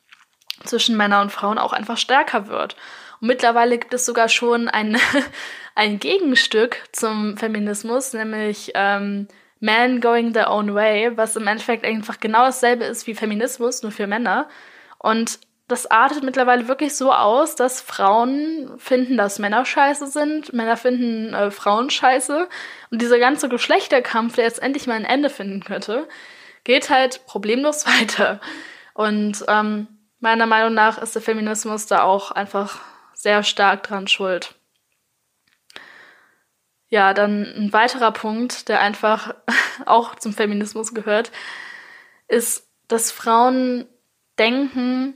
zwischen 0.64 0.96
Männern 0.96 1.22
und 1.22 1.32
Frauen 1.32 1.58
auch 1.58 1.72
einfach 1.72 1.96
stärker 1.96 2.48
wird. 2.48 2.76
Und 3.20 3.28
mittlerweile 3.28 3.78
gibt 3.78 3.94
es 3.94 4.06
sogar 4.06 4.28
schon 4.28 4.68
ein, 4.68 4.98
ein 5.74 5.98
Gegenstück 5.98 6.82
zum 6.92 7.36
Feminismus, 7.36 8.12
nämlich 8.12 8.72
ähm, 8.74 9.26
Men 9.60 10.00
Going 10.00 10.32
Their 10.32 10.50
Own 10.50 10.74
Way, 10.74 11.16
was 11.16 11.36
im 11.36 11.46
Endeffekt 11.46 11.84
einfach 11.84 12.20
genau 12.20 12.44
dasselbe 12.44 12.84
ist 12.84 13.06
wie 13.06 13.14
Feminismus, 13.14 13.82
nur 13.82 13.92
für 13.92 14.06
Männer. 14.06 14.48
Und 14.98 15.38
das 15.68 15.90
artet 15.90 16.22
mittlerweile 16.22 16.68
wirklich 16.68 16.94
so 16.94 17.12
aus, 17.12 17.56
dass 17.56 17.80
Frauen 17.80 18.74
finden, 18.76 19.16
dass 19.16 19.38
Männer 19.38 19.64
scheiße 19.64 20.08
sind, 20.08 20.52
Männer 20.52 20.76
finden 20.76 21.32
äh, 21.32 21.50
Frauen 21.50 21.88
scheiße. 21.88 22.48
Und 22.90 23.00
dieser 23.00 23.18
ganze 23.18 23.48
Geschlechterkampf, 23.48 24.34
der 24.36 24.44
jetzt 24.44 24.62
endlich 24.62 24.86
mal 24.86 24.94
ein 24.94 25.06
Ende 25.06 25.30
finden 25.30 25.64
könnte, 25.64 26.06
geht 26.64 26.90
halt 26.90 27.24
problemlos 27.26 27.86
weiter. 28.00 28.40
Und 28.92 29.44
ähm, 29.48 29.88
meiner 30.20 30.46
Meinung 30.46 30.74
nach 30.74 31.00
ist 31.00 31.14
der 31.14 31.22
Feminismus 31.22 31.86
da 31.86 32.02
auch 32.02 32.30
einfach 32.30 32.80
sehr 33.14 33.42
stark 33.42 33.84
dran 33.84 34.06
schuld. 34.06 34.54
Ja, 36.94 37.12
dann 37.12 37.42
ein 37.42 37.72
weiterer 37.72 38.12
Punkt, 38.12 38.68
der 38.68 38.80
einfach 38.80 39.34
auch 39.84 40.14
zum 40.14 40.32
Feminismus 40.32 40.94
gehört, 40.94 41.32
ist, 42.28 42.68
dass 42.86 43.10
Frauen 43.10 43.88
denken, 44.38 45.14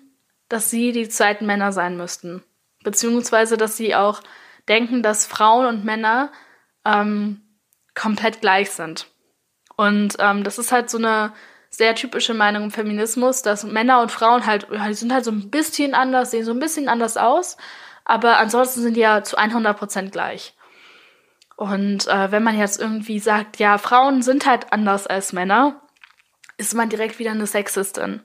dass 0.49 0.71
sie 0.71 0.91
die 0.91 1.09
zweiten 1.09 1.47
Männer 1.47 1.71
sein 1.71 1.97
müssten. 1.97 2.43
Beziehungsweise, 2.83 3.57
dass 3.57 3.77
sie 3.77 3.95
auch 3.95 4.23
denken, 4.67 5.05
dass 5.05 5.25
Frauen 5.25 5.67
und 5.67 5.85
Männer 5.85 6.33
ähm, 6.85 7.43
komplett 7.95 8.41
gleich 8.41 8.73
sind. 8.73 9.07
Und 9.77 10.17
ähm, 10.19 10.43
das 10.43 10.59
ist 10.59 10.73
halt 10.73 10.91
so 10.91 10.99
eine 10.99 11.33
sehr 11.71 11.95
typische 11.95 12.35
Meinung 12.35 12.65
im 12.65 12.71
Feminismus, 12.73 13.43
dass 13.43 13.63
Männer 13.63 14.03
und 14.03 14.11
Frauen 14.11 14.47
halt, 14.47 14.67
die 14.69 14.95
sind 14.95 15.13
halt 15.13 15.25
so 15.25 15.31
ein 15.31 15.49
bisschen 15.49 15.95
anders, 15.95 16.33
sehen 16.33 16.45
so 16.45 16.51
ein 16.51 16.59
bisschen 16.59 16.89
anders 16.89 17.17
aus, 17.17 17.57
aber 18.05 18.39
ansonsten 18.39 18.81
sind 18.83 18.95
die 18.95 19.03
ja 19.03 19.23
zu 19.23 19.39
100% 19.39 20.11
gleich. 20.11 20.58
Und 21.59 22.07
äh, 22.07 22.31
wenn 22.31 22.45
man 22.45 22.57
jetzt 22.57 22.81
irgendwie 22.81 23.19
sagt, 23.19 23.59
ja, 23.59 23.79
Frauen 23.79 24.23
sind 24.23 24.47
halt 24.47 24.73
anders 24.73 25.09
als 25.09 25.33
Männer, 25.33 25.83
ist 26.57 26.73
man 26.73 26.89
direkt 26.89 27.19
wieder 27.19 27.33
eine 27.33 27.49
Sexistin. 27.49 28.23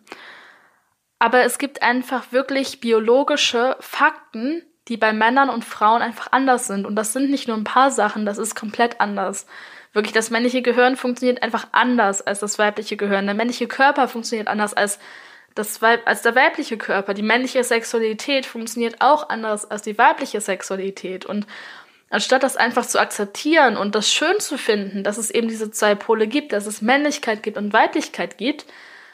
Aber 1.18 1.42
es 1.42 1.58
gibt 1.58 1.82
einfach 1.82 2.32
wirklich 2.32 2.80
biologische 2.80 3.76
Fakten, 3.80 4.62
die 4.88 4.98
bei 4.98 5.14
Männern 5.14 5.50
und 5.50 5.66
Frauen 5.66 6.04
einfach 6.04 6.28
anders 6.32 6.68
sind. 6.68 6.86
Und 6.86 6.96
das 6.96 7.12
sind 7.12 7.32
nicht 7.32 7.48
nur 7.48 7.58
ein 7.58 7.64
paar 7.64 7.90
Sachen, 7.90 8.28
das 8.28 8.38
ist 8.38 8.54
komplett 8.54 9.02
anders. 9.02 9.48
Wirklich, 9.94 10.14
das 10.14 10.30
männliche 10.30 10.62
Gehirn 10.62 10.96
funktioniert 10.96 11.42
einfach 11.42 11.70
anders 11.72 12.22
als 12.22 12.40
das 12.40 12.60
weibliche 12.60 12.98
Gehirn. 12.98 13.26
Der 13.26 13.34
männliche 13.34 13.68
Körper 13.68 14.08
funktioniert 14.08 14.48
anders 14.48 14.76
als, 14.76 15.00
das 15.56 15.82
Weib 15.82 16.04
als 16.06 16.22
der 16.22 16.36
weibliche 16.36 16.78
Körper. 16.78 17.16
Die 17.16 17.24
männliche 17.24 17.64
Sexualität 17.64 18.46
funktioniert 18.46 19.02
auch 19.02 19.30
anders 19.30 19.70
als 19.72 19.82
die 19.82 19.98
weibliche 19.98 20.40
Sexualität. 20.40 21.26
Und 21.26 21.48
Anstatt 22.14 22.44
das 22.44 22.58
einfach 22.58 22.86
zu 22.86 23.00
akzeptieren 23.00 23.76
und 23.76 23.96
das 23.96 24.14
schön 24.14 24.40
zu 24.40 24.60
finden, 24.60 25.04
dass 25.04 25.18
es 25.18 25.32
eben 25.32 25.48
diese 25.48 25.72
zwei 25.72 25.96
Pole 25.96 26.28
gibt, 26.28 26.54
dass 26.54 26.68
es 26.68 26.80
Männlichkeit 26.80 27.42
gibt 27.42 27.58
und 27.58 27.74
Weiblichkeit 27.74 28.38
gibt 28.38 28.68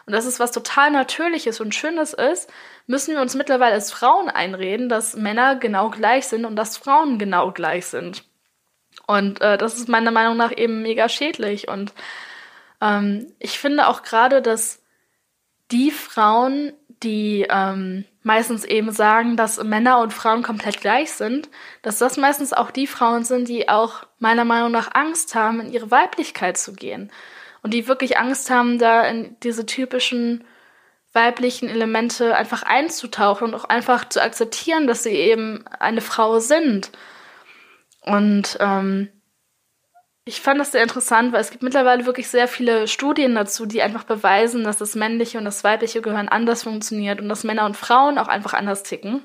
und 0.05 0.11
dass 0.11 0.25
es 0.25 0.41
was 0.41 0.51
total 0.51 0.91
Natürliches 0.91 1.61
und 1.61 1.73
Schönes 1.73 2.11
ist, 2.11 2.51
müssen 2.87 3.13
wir 3.15 3.21
uns 3.21 3.35
mittlerweile 3.35 3.75
als 3.75 3.89
Frauen 3.93 4.27
einreden, 4.29 4.89
dass 4.89 5.15
Männer 5.15 5.55
genau 5.55 5.89
gleich 5.91 6.27
sind 6.27 6.43
und 6.43 6.57
dass 6.57 6.75
Frauen 6.75 7.17
genau 7.17 7.53
gleich 7.53 7.85
sind. 7.85 8.25
Und 9.07 9.39
äh, 9.39 9.57
das 9.57 9.77
ist 9.77 9.87
meiner 9.87 10.11
Meinung 10.11 10.35
nach 10.35 10.51
eben 10.51 10.81
mega 10.81 11.07
schädlich. 11.07 11.69
Und 11.69 11.93
ähm, 12.81 13.31
ich 13.39 13.59
finde 13.59 13.87
auch 13.87 14.03
gerade, 14.03 14.41
dass 14.41 14.83
die 15.71 15.91
Frauen, 15.91 16.73
die 17.01 17.47
ähm, 17.49 18.03
meistens 18.23 18.65
eben 18.65 18.91
sagen, 18.91 19.37
dass 19.37 19.63
Männer 19.63 19.99
und 19.99 20.13
Frauen 20.13 20.43
komplett 20.43 20.81
gleich 20.81 21.11
sind, 21.11 21.49
dass 21.81 21.99
das 21.99 22.17
meistens 22.17 22.53
auch 22.53 22.71
die 22.71 22.87
Frauen 22.87 23.23
sind, 23.23 23.47
die 23.47 23.69
auch 23.69 24.03
meiner 24.19 24.45
Meinung 24.45 24.71
nach 24.71 24.93
Angst 24.93 25.35
haben, 25.35 25.61
in 25.61 25.71
ihre 25.71 25.91
Weiblichkeit 25.91 26.57
zu 26.57 26.73
gehen. 26.73 27.11
Und 27.61 27.73
die 27.73 27.87
wirklich 27.87 28.17
Angst 28.17 28.49
haben, 28.49 28.77
da 28.77 29.05
in 29.05 29.35
diese 29.43 29.65
typischen 29.65 30.43
weiblichen 31.13 31.69
Elemente 31.69 32.35
einfach 32.35 32.63
einzutauchen 32.63 33.47
und 33.47 33.55
auch 33.55 33.65
einfach 33.65 34.07
zu 34.07 34.21
akzeptieren, 34.21 34.87
dass 34.87 35.03
sie 35.03 35.15
eben 35.15 35.65
eine 35.79 36.01
Frau 36.01 36.39
sind. 36.39 36.91
Und 38.01 38.57
ähm, 38.59 39.09
ich 40.29 40.41
fand 40.41 40.59
das 40.59 40.71
sehr 40.71 40.83
interessant, 40.83 41.33
weil 41.33 41.41
es 41.41 41.49
gibt 41.49 41.63
mittlerweile 41.63 42.05
wirklich 42.05 42.27
sehr 42.27 42.47
viele 42.47 42.87
Studien 42.87 43.33
dazu, 43.35 43.65
die 43.65 43.81
einfach 43.81 44.03
beweisen, 44.03 44.63
dass 44.63 44.77
das 44.77 44.95
männliche 44.95 45.39
und 45.39 45.45
das 45.45 45.63
weibliche 45.63 46.01
Gehirn 46.01 46.29
anders 46.29 46.63
funktioniert 46.63 47.19
und 47.19 47.29
dass 47.29 47.43
Männer 47.43 47.65
und 47.65 47.75
Frauen 47.75 48.17
auch 48.17 48.27
einfach 48.27 48.53
anders 48.53 48.83
ticken. 48.83 49.23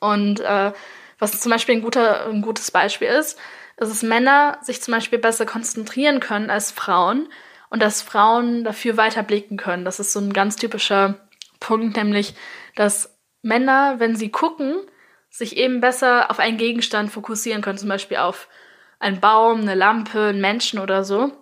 Und 0.00 0.40
äh, 0.40 0.72
was 1.18 1.40
zum 1.40 1.50
Beispiel 1.50 1.76
ein, 1.76 1.82
guter, 1.82 2.26
ein 2.26 2.42
gutes 2.42 2.70
Beispiel 2.70 3.08
ist, 3.08 3.38
ist, 3.78 3.90
dass 3.90 4.02
Männer 4.02 4.58
sich 4.60 4.82
zum 4.82 4.92
Beispiel 4.92 5.18
besser 5.18 5.46
konzentrieren 5.46 6.20
können 6.20 6.50
als 6.50 6.70
Frauen 6.70 7.28
und 7.70 7.82
dass 7.82 8.02
Frauen 8.02 8.64
dafür 8.64 8.96
weiter 8.96 9.22
blicken 9.22 9.56
können. 9.56 9.84
Das 9.84 10.00
ist 10.00 10.12
so 10.12 10.20
ein 10.20 10.32
ganz 10.32 10.56
typischer 10.56 11.14
Punkt, 11.60 11.96
nämlich, 11.96 12.34
dass 12.76 13.18
Männer, 13.42 13.96
wenn 13.98 14.16
sie 14.16 14.30
gucken, 14.30 14.76
sich 15.30 15.56
eben 15.56 15.80
besser 15.80 16.30
auf 16.30 16.38
einen 16.38 16.56
Gegenstand 16.56 17.10
fokussieren 17.10 17.62
können, 17.62 17.78
zum 17.78 17.88
Beispiel 17.88 18.18
auf 18.18 18.48
ein 18.98 19.20
Baum, 19.20 19.60
eine 19.60 19.74
Lampe, 19.74 20.28
einen 20.28 20.40
Menschen 20.40 20.78
oder 20.78 21.04
so. 21.04 21.32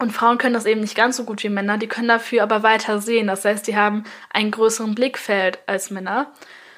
Und 0.00 0.12
Frauen 0.12 0.38
können 0.38 0.54
das 0.54 0.66
eben 0.66 0.80
nicht 0.80 0.94
ganz 0.94 1.16
so 1.16 1.24
gut 1.24 1.42
wie 1.42 1.48
Männer, 1.48 1.76
die 1.76 1.88
können 1.88 2.08
dafür 2.08 2.44
aber 2.44 2.62
weiter 2.62 3.00
sehen. 3.00 3.26
Das 3.26 3.44
heißt, 3.44 3.66
die 3.66 3.76
haben 3.76 4.04
einen 4.30 4.52
größeren 4.52 4.94
Blickfeld 4.94 5.58
als 5.66 5.90
Männer. 5.90 6.32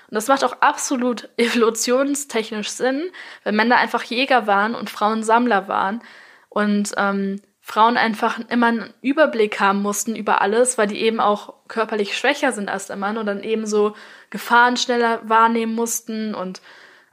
Und 0.09 0.15
das 0.15 0.29
macht 0.29 0.43
auch 0.43 0.61
absolut 0.61 1.29
evolutionstechnisch 1.37 2.71
Sinn, 2.71 3.11
weil 3.45 3.53
Männer 3.53 3.77
einfach 3.77 4.03
Jäger 4.03 4.47
waren 4.47 4.75
und 4.75 4.91
Frauen 4.91 5.23
Sammler 5.23 5.69
waren. 5.69 6.03
Und 6.49 6.93
ähm, 6.97 7.41
Frauen 7.61 7.97
einfach 7.97 8.41
immer 8.49 8.67
einen 8.67 8.95
Überblick 9.03 9.61
haben 9.61 9.83
mussten 9.83 10.17
über 10.17 10.41
alles, 10.41 10.79
weil 10.79 10.89
die 10.89 11.01
eben 11.03 11.21
auch 11.21 11.55
körperlich 11.69 12.17
schwächer 12.17 12.51
sind 12.53 12.69
als 12.69 12.87
der 12.87 12.97
Mann 12.97 13.19
und 13.19 13.27
dann 13.27 13.45
eben 13.45 13.67
so 13.67 13.95
Gefahren 14.31 14.77
schneller 14.77 15.21
wahrnehmen 15.29 15.75
mussten 15.75 16.35
und 16.35 16.63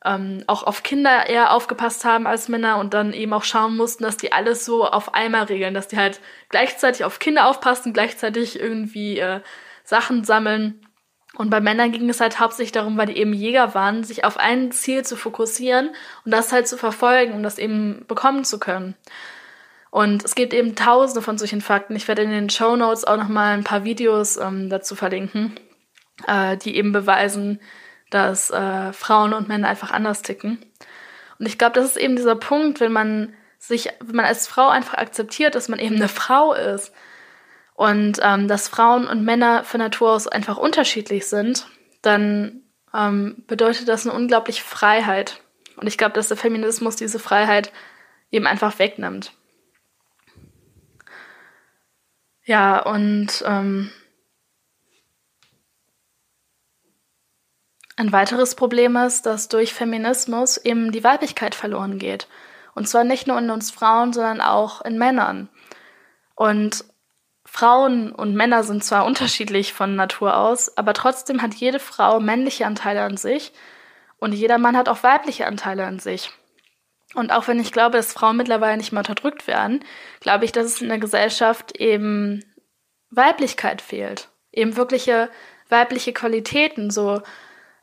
ähm, 0.06 0.44
auch 0.48 0.64
auf 0.64 0.84
Kinder 0.84 1.28
eher 1.28 1.52
aufgepasst 1.52 2.06
haben 2.06 2.28
als 2.28 2.48
Männer 2.48 2.78
und 2.78 2.94
dann 2.94 3.14
eben 3.14 3.34
auch 3.34 3.44
schauen 3.44 3.76
mussten, 3.76 4.04
dass 4.04 4.18
die 4.18 4.32
alles 4.32 4.66
so 4.66 4.86
auf 4.86 5.14
einmal 5.14 5.44
regeln, 5.44 5.74
dass 5.74 5.88
die 5.88 5.98
halt 5.98 6.20
gleichzeitig 6.50 7.04
auf 7.04 7.20
Kinder 7.20 7.48
aufpassen, 7.48 7.94
gleichzeitig 7.94 8.60
irgendwie 8.60 9.20
äh, 9.20 9.42
Sachen 9.84 10.24
sammeln. 10.24 10.82
Und 11.36 11.50
bei 11.50 11.62
Männern 11.62 11.92
ging 11.92 12.10
es 12.10 12.20
halt 12.20 12.40
hauptsächlich 12.40 12.72
darum, 12.72 12.98
weil 12.98 13.08
die 13.08 13.18
eben 13.18 13.34
Jäger 13.34 13.76
waren, 13.76 14.04
sich 14.04 14.24
auf 14.24 14.38
ein 14.38 14.72
Ziel 14.72 15.04
zu 15.06 15.16
fokussieren 15.16 15.90
und 16.26 16.32
das 16.32 16.52
halt 16.52 16.68
zu 16.68 16.78
verfolgen, 16.78 17.34
um 17.34 17.44
das 17.44 17.60
eben 17.60 18.06
bekommen 18.08 18.44
zu 18.44 18.60
können. 18.60 18.96
Und 19.90 20.26
es 20.26 20.36
gibt 20.36 20.54
eben 20.54 20.76
tausende 20.76 21.22
von 21.22 21.38
solchen 21.38 21.62
Fakten. 21.62 21.96
Ich 21.96 22.08
werde 22.08 22.24
in 22.24 22.32
den 22.32 22.50
Show 22.50 22.76
Notes 22.76 23.06
auch 23.06 23.18
nochmal 23.18 23.54
ein 23.54 23.64
paar 23.64 23.84
Videos 23.84 24.38
ähm, 24.38 24.70
dazu 24.70 24.96
verlinken, 24.96 25.60
äh, 26.28 26.58
die 26.58 26.76
eben 26.76 26.92
beweisen, 26.92 27.60
dass 28.10 28.50
äh, 28.52 28.94
Frauen 28.94 29.34
und 29.34 29.48
Männer 29.48 29.68
einfach 29.68 29.92
anders 29.92 30.22
ticken. 30.22 30.60
Und 31.40 31.46
ich 31.46 31.58
glaube, 31.58 31.74
das 31.74 31.86
ist 31.86 31.98
eben 31.98 32.16
dieser 32.16 32.36
Punkt, 32.36 32.80
wenn 32.80 32.92
man 32.92 33.34
sich, 33.60 33.90
wenn 34.00 34.16
man 34.16 34.26
als 34.26 34.48
Frau 34.48 34.70
einfach 34.70 34.96
akzeptiert, 34.96 35.56
dass 35.56 35.70
man 35.70 35.80
eben 35.80 35.96
eine 35.96 36.08
Frau 36.08 36.54
ist 36.54 36.94
und 37.74 38.20
ähm, 38.22 38.48
dass 38.48 38.68
Frauen 38.68 39.08
und 39.08 39.24
Männer 39.24 39.64
von 39.64 39.80
Natur 39.80 40.12
aus 40.12 40.28
einfach 40.28 40.58
unterschiedlich 40.58 41.28
sind, 41.28 41.68
dann 42.02 42.62
ähm, 42.94 43.44
bedeutet 43.48 43.88
das 43.88 44.06
eine 44.06 44.16
unglaubliche 44.16 44.64
Freiheit. 44.64 45.42
Und 45.76 45.88
ich 45.88 45.98
glaube, 45.98 46.14
dass 46.14 46.30
der 46.30 46.38
Feminismus 46.38 46.96
diese 46.96 47.20
Freiheit 47.20 47.72
eben 48.32 48.48
einfach 48.48 48.80
wegnimmt. 48.80 49.34
Ja, 52.44 52.80
und 52.80 53.44
ähm, 53.46 53.92
Ein 57.98 58.12
weiteres 58.12 58.54
Problem 58.54 58.96
ist, 58.96 59.26
dass 59.26 59.50
durch 59.50 59.74
Feminismus 59.74 60.58
eben 60.58 60.92
die 60.92 61.04
Weiblichkeit 61.04 61.56
verloren 61.56 61.98
geht. 61.98 62.28
Und 62.76 62.88
zwar 62.88 63.04
nicht 63.04 63.26
nur 63.26 63.40
in 63.40 63.50
uns 63.50 63.72
Frauen, 63.72 64.14
sondern 64.14 64.40
auch 64.40 64.82
in 64.82 65.00
Männern. 65.00 65.50
Und 66.36 66.86
Frauen 67.44 68.12
und 68.12 68.36
Männer 68.36 68.64
sind 68.64 68.84
zwar 68.84 69.06
unterschiedlich 69.06 69.74
von 69.74 69.96
Natur 69.96 70.38
aus, 70.38 70.78
aber 70.78 70.94
trotzdem 70.94 71.42
hat 71.42 71.56
jede 71.56 71.80
Frau 71.80 72.20
männliche 72.20 72.68
Anteile 72.68 73.02
an 73.02 73.18
sich 73.18 73.52
und 74.20 74.34
jeder 74.34 74.60
Mann 74.60 74.78
hat 74.78 74.90
auch 74.90 75.02
weibliche 75.02 75.48
Anteile 75.48 75.86
an 75.86 75.98
sich. 75.98 76.32
Und 77.16 77.32
auch 77.32 77.48
wenn 77.48 77.60
ich 77.60 77.72
glaube, 77.72 77.98
dass 77.98 78.14
Frauen 78.14 78.38
mittlerweile 78.38 78.78
nicht 78.78 78.92
mehr 78.92 79.00
unterdrückt 79.00 79.48
werden, 79.48 79.84
glaube 80.20 80.46
ich, 80.46 80.52
dass 80.52 80.66
es 80.68 80.82
in 80.82 80.90
der 80.90 81.00
Gesellschaft 81.00 81.78
eben 81.78 82.44
Weiblichkeit 83.10 83.82
fehlt. 83.82 84.30
Eben 84.52 84.76
wirkliche 84.76 85.30
weibliche 85.70 86.14
Qualitäten, 86.14 86.92
so 86.92 87.22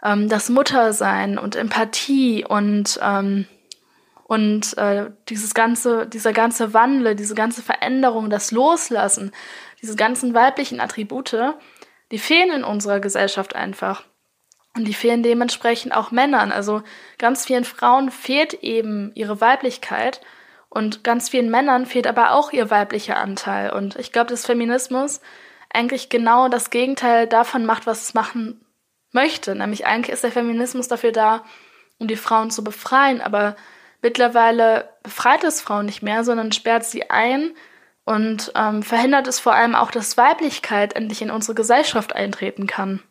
ähm, 0.05 0.29
das 0.29 0.49
Muttersein 0.49 1.39
und 1.39 1.57
Empathie 1.57 2.45
und 2.45 2.99
ähm, 3.03 3.47
und 4.27 4.79
äh, 4.79 5.11
dieses 5.29 5.53
ganze, 5.53 6.07
dieser 6.07 6.33
ganze 6.33 6.73
Wandel, 6.73 7.15
diese 7.15 7.35
ganze 7.35 7.63
Veränderung, 7.63 8.31
das 8.31 8.53
Loslassen, 8.53 9.33
diese 9.83 9.97
ganzen 9.97 10.33
weiblichen 10.33 10.81
Attribute, 10.81 11.55
die 12.11 12.19
fehlen 12.19 12.51
in 12.51 12.65
unserer 12.65 13.01
Gesellschaft 13.01 13.55
einfach. 13.55 14.05
Und 14.77 14.89
die 14.89 14.95
fehlen 14.95 15.23
dementsprechend 15.23 15.95
auch 15.95 16.11
Männern. 16.11 16.53
Also 16.53 16.83
ganz 17.19 17.45
vielen 17.45 17.65
Frauen 17.65 18.11
fehlt 18.11 18.55
eben 18.55 19.13
ihre 19.15 19.43
Weiblichkeit 19.43 20.23
und 20.71 21.05
ganz 21.05 21.29
vielen 21.29 21.51
Männern 21.51 21.87
fehlt 21.87 22.07
aber 22.07 22.33
auch 22.33 22.51
ihr 22.51 22.71
weiblicher 22.71 23.19
Anteil. 23.19 23.71
Und 23.71 23.97
ich 23.97 24.11
glaube, 24.11 24.31
dass 24.31 24.47
Feminismus 24.47 25.21
eigentlich 25.73 26.09
genau 26.09 26.49
das 26.49 26.71
Gegenteil 26.71 27.27
davon 27.27 27.67
macht, 27.67 27.87
was 27.87 28.03
es 28.03 28.15
machen 28.15 28.64
möchte. 29.15 29.55
Nämlich 29.55 29.87
eigentlich 29.87 30.13
ist 30.13 30.25
der 30.25 30.33
Feminismus 30.33 30.89
dafür 30.89 31.13
da, 31.13 31.45
um 31.99 32.09
die 32.09 32.17
Frauen 32.17 32.51
zu 32.51 32.63
befreien, 32.65 33.21
aber 33.21 33.57
mittlerweile 34.03 34.91
befreit 35.03 35.45
es 35.45 35.61
Frauen 35.61 35.87
nicht 35.87 36.03
mehr, 36.03 36.25
sondern 36.25 36.53
sperrt 36.53 36.85
sie 36.85 37.11
ein 37.11 37.53
und 38.05 38.53
ähm, 38.55 38.83
verhindert 38.83 39.27
es 39.27 39.41
vor 39.41 39.55
allem 39.55 39.75
auch, 39.75 39.91
dass 39.91 40.17
Weiblichkeit 40.17 40.95
endlich 40.95 41.23
in 41.23 41.31
unsere 41.31 41.55
Gesellschaft 41.55 42.15
eintreten 42.15 42.67
kann. 42.67 43.03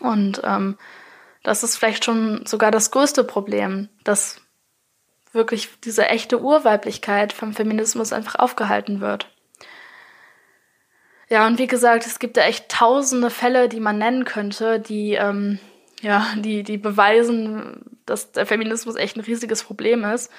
Und 0.00 0.42
ähm, 0.44 0.76
das 1.42 1.62
ist 1.62 1.76
vielleicht 1.76 2.04
schon 2.04 2.44
sogar 2.44 2.70
das 2.70 2.90
größte 2.90 3.24
Problem, 3.24 3.88
dass 4.04 4.40
wirklich 5.32 5.68
diese 5.84 6.06
echte 6.06 6.40
Urweiblichkeit 6.40 7.32
vom 7.32 7.54
Feminismus 7.54 8.12
einfach 8.12 8.34
aufgehalten 8.36 9.00
wird. 9.00 9.30
Ja, 11.28 11.46
und 11.46 11.58
wie 11.58 11.66
gesagt, 11.66 12.06
es 12.06 12.18
gibt 12.18 12.36
da 12.36 12.42
echt 12.42 12.70
tausende 12.70 13.30
Fälle, 13.30 13.68
die 13.68 13.80
man 13.80 13.98
nennen 13.98 14.24
könnte, 14.24 14.80
die, 14.80 15.12
ähm, 15.14 15.58
ja, 16.00 16.26
die, 16.36 16.62
die 16.62 16.78
beweisen, 16.78 17.98
dass 18.06 18.32
der 18.32 18.46
Feminismus 18.46 18.96
echt 18.96 19.16
ein 19.16 19.20
riesiges 19.20 19.62
Problem 19.62 20.04
ist. 20.04 20.32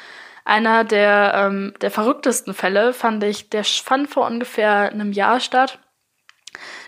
Einer 0.46 0.84
der, 0.84 1.34
ähm, 1.36 1.74
der 1.82 1.92
verrücktesten 1.92 2.56
Fälle 2.56 2.94
fand 2.94 3.24
ich, 3.24 3.50
der 3.50 3.64
fand 3.64 4.10
vor 4.10 4.26
ungefähr 4.26 4.92
einem 4.92 5.12
Jahr 5.12 5.40
statt. 5.40 5.78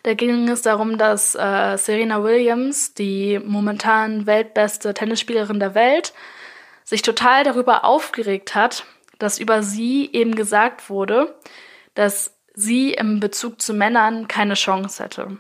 Da 0.02 0.16
ging 0.16 0.50
es 0.50 0.64
darum, 0.64 0.98
dass 0.98 1.36
äh, 1.36 1.78
Serena 1.78 2.24
Williams, 2.24 2.96
die 2.96 3.40
momentan 3.44 4.26
weltbeste 4.26 4.96
Tennisspielerin 4.96 5.60
der 5.60 5.76
Welt, 5.76 6.14
sich 6.84 7.04
total 7.04 7.44
darüber 7.44 7.86
aufgeregt 7.86 8.56
hat, 8.56 8.86
dass 9.20 9.38
über 9.38 9.62
sie 9.62 10.10
eben 10.12 10.34
gesagt 10.34 10.90
wurde, 10.90 11.36
dass 11.94 12.41
sie 12.54 12.94
im 12.94 13.20
Bezug 13.20 13.62
zu 13.62 13.74
Männern 13.74 14.28
keine 14.28 14.56
Chance 14.56 15.04
hätte. 15.04 15.38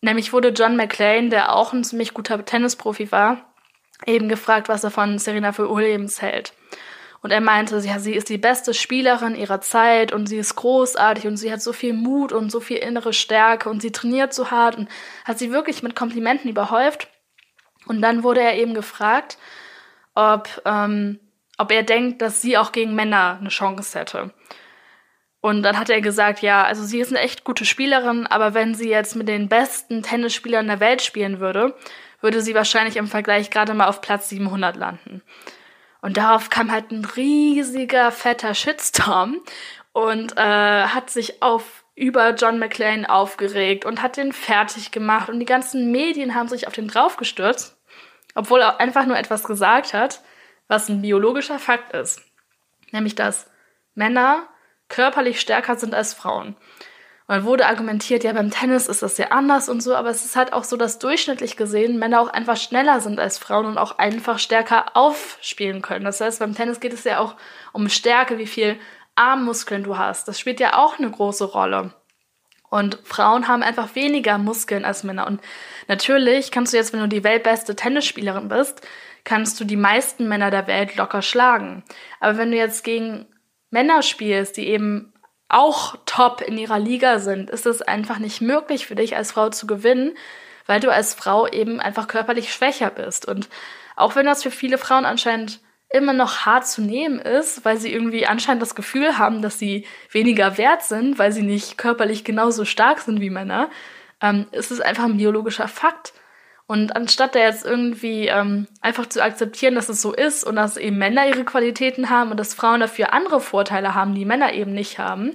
Nämlich 0.00 0.32
wurde 0.32 0.50
John 0.50 0.76
McClane, 0.76 1.28
der 1.28 1.54
auch 1.54 1.72
ein 1.72 1.84
ziemlich 1.84 2.14
guter 2.14 2.44
Tennisprofi 2.44 3.10
war, 3.10 3.52
eben 4.06 4.28
gefragt, 4.28 4.68
was 4.68 4.84
er 4.84 4.90
von 4.90 5.18
Serena 5.18 5.56
Williams 5.56 6.22
hält. 6.22 6.52
Und 7.20 7.32
er 7.32 7.40
meinte, 7.40 7.78
ja, 7.78 7.98
sie 7.98 8.14
ist 8.14 8.28
die 8.28 8.38
beste 8.38 8.74
Spielerin 8.74 9.34
ihrer 9.34 9.60
Zeit 9.60 10.12
und 10.12 10.28
sie 10.28 10.36
ist 10.36 10.54
großartig 10.54 11.26
und 11.26 11.36
sie 11.36 11.50
hat 11.50 11.60
so 11.60 11.72
viel 11.72 11.92
Mut 11.92 12.32
und 12.32 12.50
so 12.50 12.60
viel 12.60 12.76
innere 12.76 13.12
Stärke 13.12 13.68
und 13.68 13.82
sie 13.82 13.90
trainiert 13.90 14.32
so 14.32 14.52
hart 14.52 14.76
und 14.76 14.88
hat 15.24 15.38
sie 15.38 15.50
wirklich 15.50 15.82
mit 15.82 15.96
Komplimenten 15.96 16.48
überhäuft. 16.48 17.08
Und 17.86 18.02
dann 18.02 18.22
wurde 18.22 18.40
er 18.40 18.56
eben 18.56 18.72
gefragt, 18.72 19.36
ob, 20.14 20.62
ähm, 20.64 21.18
ob 21.56 21.72
er 21.72 21.82
denkt, 21.82 22.22
dass 22.22 22.40
sie 22.40 22.56
auch 22.56 22.70
gegen 22.70 22.94
Männer 22.94 23.38
eine 23.40 23.48
Chance 23.48 23.98
hätte. 23.98 24.32
Und 25.40 25.62
dann 25.62 25.78
hat 25.78 25.88
er 25.88 26.00
gesagt, 26.00 26.42
ja, 26.42 26.64
also 26.64 26.82
sie 26.84 26.98
ist 26.98 27.12
eine 27.12 27.20
echt 27.20 27.44
gute 27.44 27.64
Spielerin, 27.64 28.26
aber 28.26 28.54
wenn 28.54 28.74
sie 28.74 28.88
jetzt 28.88 29.14
mit 29.14 29.28
den 29.28 29.48
besten 29.48 30.02
Tennisspielern 30.02 30.66
der 30.66 30.80
Welt 30.80 31.00
spielen 31.00 31.38
würde, 31.38 31.76
würde 32.20 32.40
sie 32.40 32.54
wahrscheinlich 32.54 32.96
im 32.96 33.06
Vergleich 33.06 33.50
gerade 33.50 33.74
mal 33.74 33.86
auf 33.86 34.00
Platz 34.00 34.28
700 34.28 34.76
landen. 34.76 35.22
Und 36.00 36.16
darauf 36.16 36.50
kam 36.50 36.72
halt 36.72 36.90
ein 36.90 37.04
riesiger, 37.04 38.10
fetter 38.10 38.54
Shitstorm 38.54 39.40
und 39.92 40.36
äh, 40.36 40.84
hat 40.86 41.10
sich 41.10 41.42
auf 41.42 41.84
über 41.94 42.34
John 42.34 42.60
McClane 42.60 43.10
aufgeregt 43.10 43.84
und 43.84 44.02
hat 44.02 44.16
den 44.16 44.32
fertig 44.32 44.92
gemacht 44.92 45.28
und 45.28 45.40
die 45.40 45.46
ganzen 45.46 45.90
Medien 45.90 46.34
haben 46.34 46.48
sich 46.48 46.68
auf 46.68 46.72
den 46.72 46.86
draufgestürzt, 46.86 47.76
obwohl 48.36 48.60
er 48.60 48.78
einfach 48.78 49.04
nur 49.06 49.18
etwas 49.18 49.42
gesagt 49.42 49.94
hat, 49.94 50.22
was 50.68 50.88
ein 50.88 51.02
biologischer 51.02 51.58
Fakt 51.58 51.92
ist. 51.92 52.22
Nämlich, 52.92 53.16
dass 53.16 53.50
Männer 53.94 54.48
körperlich 54.88 55.40
stärker 55.40 55.76
sind 55.76 55.94
als 55.94 56.14
Frauen. 56.14 56.56
Und 57.28 57.34
dann 57.34 57.44
wurde 57.44 57.66
argumentiert, 57.66 58.24
ja, 58.24 58.32
beim 58.32 58.50
Tennis 58.50 58.88
ist 58.88 59.02
das 59.02 59.18
ja 59.18 59.28
anders 59.32 59.68
und 59.68 59.82
so, 59.82 59.94
aber 59.94 60.08
es 60.08 60.24
ist 60.24 60.34
halt 60.34 60.54
auch 60.54 60.64
so, 60.64 60.78
dass 60.78 60.98
durchschnittlich 60.98 61.58
gesehen 61.58 61.98
Männer 61.98 62.22
auch 62.22 62.28
einfach 62.28 62.56
schneller 62.56 63.00
sind 63.00 63.20
als 63.20 63.36
Frauen 63.36 63.66
und 63.66 63.76
auch 63.76 63.98
einfach 63.98 64.38
stärker 64.38 64.96
aufspielen 64.96 65.82
können. 65.82 66.06
Das 66.06 66.22
heißt, 66.22 66.38
beim 66.38 66.54
Tennis 66.54 66.80
geht 66.80 66.94
es 66.94 67.04
ja 67.04 67.18
auch 67.18 67.36
um 67.74 67.90
Stärke, 67.90 68.38
wie 68.38 68.46
viel 68.46 68.78
Armmuskeln 69.14 69.82
du 69.84 69.98
hast. 69.98 70.26
Das 70.26 70.40
spielt 70.40 70.58
ja 70.58 70.78
auch 70.78 70.98
eine 70.98 71.10
große 71.10 71.44
Rolle. 71.44 71.92
Und 72.70 72.98
Frauen 73.04 73.46
haben 73.46 73.62
einfach 73.62 73.94
weniger 73.94 74.38
Muskeln 74.38 74.86
als 74.86 75.04
Männer. 75.04 75.26
Und 75.26 75.42
natürlich 75.86 76.50
kannst 76.50 76.72
du 76.72 76.78
jetzt, 76.78 76.94
wenn 76.94 77.00
du 77.00 77.08
die 77.08 77.24
weltbeste 77.24 77.76
Tennisspielerin 77.76 78.48
bist, 78.48 78.86
kannst 79.24 79.60
du 79.60 79.64
die 79.64 79.76
meisten 79.76 80.28
Männer 80.28 80.50
der 80.50 80.66
Welt 80.66 80.96
locker 80.96 81.20
schlagen. 81.20 81.82
Aber 82.20 82.38
wenn 82.38 82.50
du 82.50 82.56
jetzt 82.56 82.84
gegen 82.84 83.26
Männer 83.70 84.02
spielst, 84.02 84.56
die 84.56 84.68
eben 84.68 85.12
auch 85.48 85.96
top 86.04 86.42
in 86.42 86.58
ihrer 86.58 86.78
Liga 86.78 87.18
sind, 87.18 87.50
ist 87.50 87.66
es 87.66 87.82
einfach 87.82 88.18
nicht 88.18 88.40
möglich 88.40 88.86
für 88.86 88.94
dich 88.94 89.16
als 89.16 89.32
Frau 89.32 89.48
zu 89.48 89.66
gewinnen, 89.66 90.16
weil 90.66 90.80
du 90.80 90.92
als 90.92 91.14
Frau 91.14 91.46
eben 91.48 91.80
einfach 91.80 92.08
körperlich 92.08 92.52
schwächer 92.52 92.90
bist. 92.90 93.26
Und 93.26 93.48
auch 93.96 94.14
wenn 94.14 94.26
das 94.26 94.42
für 94.42 94.50
viele 94.50 94.78
Frauen 94.78 95.06
anscheinend 95.06 95.60
immer 95.90 96.12
noch 96.12 96.44
hart 96.44 96.66
zu 96.66 96.82
nehmen 96.82 97.18
ist, 97.18 97.64
weil 97.64 97.78
sie 97.78 97.92
irgendwie 97.92 98.26
anscheinend 98.26 98.60
das 98.60 98.74
Gefühl 98.74 99.16
haben, 99.16 99.40
dass 99.40 99.58
sie 99.58 99.86
weniger 100.10 100.58
wert 100.58 100.82
sind, 100.82 101.18
weil 101.18 101.32
sie 101.32 101.42
nicht 101.42 101.78
körperlich 101.78 102.24
genauso 102.24 102.66
stark 102.66 103.00
sind 103.00 103.20
wie 103.20 103.30
Männer, 103.30 103.70
ähm, 104.20 104.46
ist 104.52 104.70
es 104.70 104.80
einfach 104.80 105.04
ein 105.04 105.16
biologischer 105.16 105.68
Fakt. 105.68 106.12
Und 106.68 106.94
anstatt 106.94 107.34
da 107.34 107.38
jetzt 107.38 107.64
irgendwie 107.64 108.28
ähm, 108.28 108.68
einfach 108.82 109.06
zu 109.06 109.24
akzeptieren, 109.24 109.74
dass 109.74 109.88
es 109.88 110.02
so 110.02 110.12
ist 110.12 110.44
und 110.44 110.56
dass 110.56 110.76
eben 110.76 110.98
Männer 110.98 111.26
ihre 111.26 111.44
Qualitäten 111.44 112.10
haben 112.10 112.30
und 112.30 112.36
dass 112.38 112.52
Frauen 112.52 112.80
dafür 112.80 113.14
andere 113.14 113.40
Vorteile 113.40 113.94
haben, 113.94 114.14
die 114.14 114.26
Männer 114.26 114.52
eben 114.52 114.74
nicht 114.74 114.98
haben, 114.98 115.34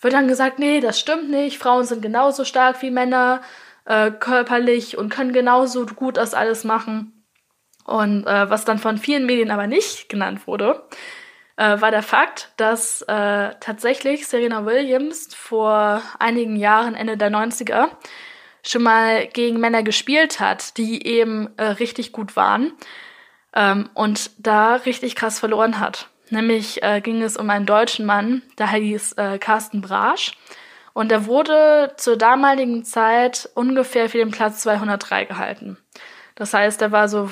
wird 0.00 0.14
dann 0.14 0.26
gesagt, 0.26 0.58
nee, 0.58 0.80
das 0.80 0.98
stimmt 0.98 1.30
nicht, 1.30 1.58
Frauen 1.58 1.84
sind 1.84 2.02
genauso 2.02 2.44
stark 2.44 2.82
wie 2.82 2.90
Männer, 2.90 3.40
äh, 3.84 4.10
körperlich 4.10 4.98
und 4.98 5.10
können 5.10 5.32
genauso 5.32 5.86
gut 5.86 6.16
das 6.16 6.34
alles 6.34 6.64
machen. 6.64 7.24
Und 7.84 8.26
äh, 8.26 8.50
was 8.50 8.64
dann 8.64 8.78
von 8.80 8.98
vielen 8.98 9.26
Medien 9.26 9.52
aber 9.52 9.68
nicht 9.68 10.08
genannt 10.08 10.48
wurde, 10.48 10.82
äh, 11.56 11.80
war 11.80 11.92
der 11.92 12.02
Fakt, 12.02 12.50
dass 12.56 13.02
äh, 13.02 13.50
tatsächlich 13.60 14.26
Serena 14.26 14.66
Williams 14.66 15.32
vor 15.36 16.02
einigen 16.18 16.56
Jahren, 16.56 16.96
Ende 16.96 17.16
der 17.16 17.30
90er, 17.30 17.90
schon 18.64 18.82
mal 18.82 19.26
gegen 19.28 19.60
Männer 19.60 19.82
gespielt 19.82 20.40
hat, 20.40 20.76
die 20.78 21.06
eben 21.06 21.50
äh, 21.56 21.64
richtig 21.64 22.12
gut 22.12 22.34
waren 22.34 22.72
ähm, 23.54 23.90
und 23.94 24.30
da 24.38 24.76
richtig 24.76 25.14
krass 25.14 25.38
verloren 25.38 25.78
hat. 25.78 26.08
Nämlich 26.30 26.82
äh, 26.82 27.00
ging 27.00 27.22
es 27.22 27.36
um 27.36 27.48
einen 27.50 27.66
deutschen 27.66 28.06
Mann, 28.06 28.42
der 28.58 28.68
hieß 28.68 29.12
äh, 29.12 29.38
Carsten 29.38 29.82
Brasch. 29.82 30.32
Und 30.94 31.10
der 31.10 31.26
wurde 31.26 31.92
zur 31.96 32.16
damaligen 32.16 32.84
Zeit 32.84 33.48
ungefähr 33.54 34.08
für 34.08 34.18
den 34.18 34.30
Platz 34.30 34.60
203 34.60 35.24
gehalten. 35.24 35.76
Das 36.36 36.54
heißt, 36.54 36.80
er 36.82 36.92
war 36.92 37.08
so 37.08 37.30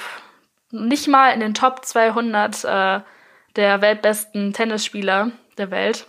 nicht 0.71 1.09
mal 1.09 1.31
in 1.31 1.41
den 1.41 1.55
Top 1.55 1.85
200 1.85 2.65
äh, 2.65 3.01
der 3.57 3.81
weltbesten 3.81 4.53
Tennisspieler 4.53 5.31
der 5.59 5.71
Welt. 5.71 6.07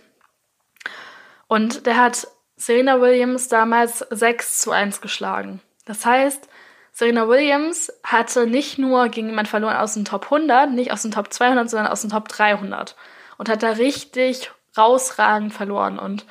Und 1.46 1.86
der 1.86 1.96
hat 1.96 2.26
Serena 2.64 2.98
Williams 2.98 3.48
damals 3.48 3.98
6 4.10 4.60
zu 4.62 4.70
1 4.70 5.02
geschlagen. 5.02 5.60
Das 5.84 6.06
heißt, 6.06 6.48
Serena 6.92 7.28
Williams 7.28 7.92
hatte 8.02 8.46
nicht 8.46 8.78
nur 8.78 9.08
gegen 9.10 9.28
jemand 9.28 9.48
verloren 9.48 9.76
aus 9.76 9.92
dem 9.92 10.06
Top 10.06 10.24
100, 10.24 10.70
nicht 10.70 10.90
aus 10.90 11.02
dem 11.02 11.10
Top 11.10 11.30
200, 11.30 11.68
sondern 11.68 11.92
aus 11.92 12.00
dem 12.00 12.10
Top 12.10 12.26
300. 12.28 12.96
Und 13.36 13.50
hat 13.50 13.62
da 13.62 13.72
richtig 13.72 14.50
rausragend 14.78 15.52
verloren. 15.52 15.98
Und 15.98 16.24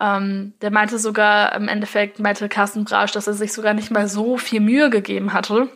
ähm, 0.00 0.54
der 0.60 0.72
meinte 0.72 0.98
sogar, 0.98 1.54
im 1.54 1.68
Endeffekt 1.68 2.18
meinte 2.18 2.48
Carsten 2.48 2.84
Brasch, 2.84 3.12
dass 3.12 3.28
er 3.28 3.34
sich 3.34 3.52
sogar 3.52 3.74
nicht 3.74 3.92
mal 3.92 4.08
so 4.08 4.38
viel 4.38 4.60
Mühe 4.60 4.90
gegeben 4.90 5.32
hatte. 5.32 5.68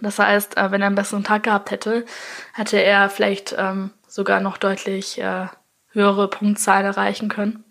Das 0.00 0.18
heißt, 0.18 0.56
äh, 0.56 0.70
wenn 0.70 0.80
er 0.80 0.86
einen 0.86 0.96
besseren 0.96 1.24
Tag 1.24 1.42
gehabt 1.42 1.72
hätte, 1.72 2.06
hätte 2.54 2.78
er 2.78 3.10
vielleicht 3.10 3.54
ähm, 3.58 3.90
sogar 4.06 4.40
noch 4.40 4.56
deutlich 4.56 5.20
äh, 5.20 5.48
höhere 5.92 6.28
Punktzahl 6.28 6.84
erreichen 6.84 7.28
können. 7.28 7.64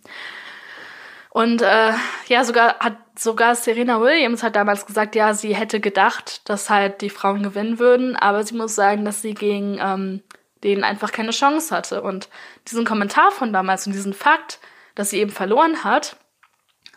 Und 1.31 1.61
äh, 1.61 1.93
ja, 2.27 2.43
sogar 2.43 2.79
hat 2.79 2.97
sogar 3.17 3.55
Serena 3.55 4.01
Williams 4.01 4.41
hat 4.41 4.55
damals 4.55 4.85
gesagt, 4.85 5.15
ja, 5.15 5.33
sie 5.33 5.55
hätte 5.55 5.79
gedacht, 5.79 6.49
dass 6.49 6.69
halt 6.69 7.01
die 7.01 7.09
Frauen 7.09 7.43
gewinnen 7.43 7.77
würden, 7.77 8.15
aber 8.15 8.43
sie 8.43 8.55
muss 8.55 8.75
sagen, 8.75 9.05
dass 9.05 9.21
sie 9.21 9.33
gegen 9.33 9.77
ähm, 9.79 10.23
denen 10.63 10.83
einfach 10.83 11.11
keine 11.11 11.31
Chance 11.31 11.75
hatte. 11.75 12.01
Und 12.01 12.29
diesen 12.67 12.85
Kommentar 12.85 13.31
von 13.31 13.53
damals 13.53 13.85
und 13.85 13.93
diesen 13.93 14.13
Fakt, 14.13 14.59
dass 14.95 15.11
sie 15.11 15.19
eben 15.19 15.31
verloren 15.31 15.83
hat, 15.83 16.17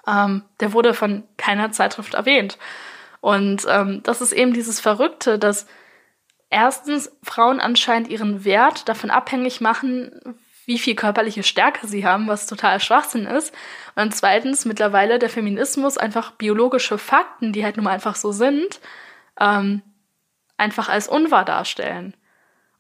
ähm, 0.07 0.45
der 0.61 0.73
wurde 0.73 0.95
von 0.95 1.25
keiner 1.37 1.71
Zeitschrift 1.71 2.15
erwähnt. 2.15 2.59
Und 3.21 3.67
ähm, 3.69 4.03
das 4.03 4.21
ist 4.21 4.33
eben 4.33 4.53
dieses 4.53 4.81
Verrückte, 4.81 5.39
dass 5.39 5.67
erstens 6.51 7.13
Frauen 7.23 7.61
anscheinend 7.61 8.09
ihren 8.09 8.45
Wert 8.45 8.89
davon 8.89 9.11
abhängig 9.11 9.61
machen, 9.61 10.37
wie 10.65 10.79
viel 10.79 10.95
körperliche 10.95 11.43
Stärke 11.43 11.87
sie 11.87 12.07
haben, 12.07 12.29
was 12.29 12.47
total 12.47 12.81
Schwachsinn 12.81 13.27
ist. 13.27 13.55
Und 13.95 14.15
zweitens 14.15 14.65
mittlerweile 14.65 15.19
der 15.19 15.31
Feminismus 15.31 15.99
einfach 15.99 16.33
biologische 16.33 16.99
Fakten, 16.99 17.53
die 17.53 17.65
halt 17.65 17.77
nun 17.77 17.85
mal 17.85 17.93
einfach 17.93 18.17
so 18.17 18.33
sind, 18.33 18.81
ähm, 19.41 19.83
einfach 20.57 20.89
als 20.89 21.09
unwahr 21.09 21.45
darstellen. 21.45 22.15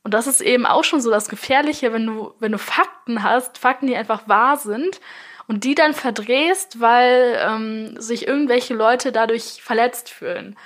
Und 0.05 0.14
das 0.14 0.27
ist 0.27 0.40
eben 0.40 0.66
auch 0.66 0.85
schon 0.85 1.01
so 1.01 1.11
das 1.11 1.29
Gefährliche, 1.29 1.92
wenn 1.92 2.07
du, 2.07 2.35
wenn 2.40 2.53
du 2.53 2.59
Fakten 2.59 3.23
hast, 3.23 3.59
Fakten, 3.59 3.87
die 3.87 3.97
einfach 3.97 4.29
wahr 4.29 4.57
sind, 4.57 5.01
und 5.49 5.64
die 5.64 5.75
dann 5.75 5.92
verdrehst, 5.92 6.81
weil 6.81 7.38
ähm, 7.40 8.01
sich 8.01 8.27
irgendwelche 8.27 8.75
Leute 8.75 9.12
dadurch 9.12 9.61
verletzt 9.62 10.09
fühlen. 10.09 10.57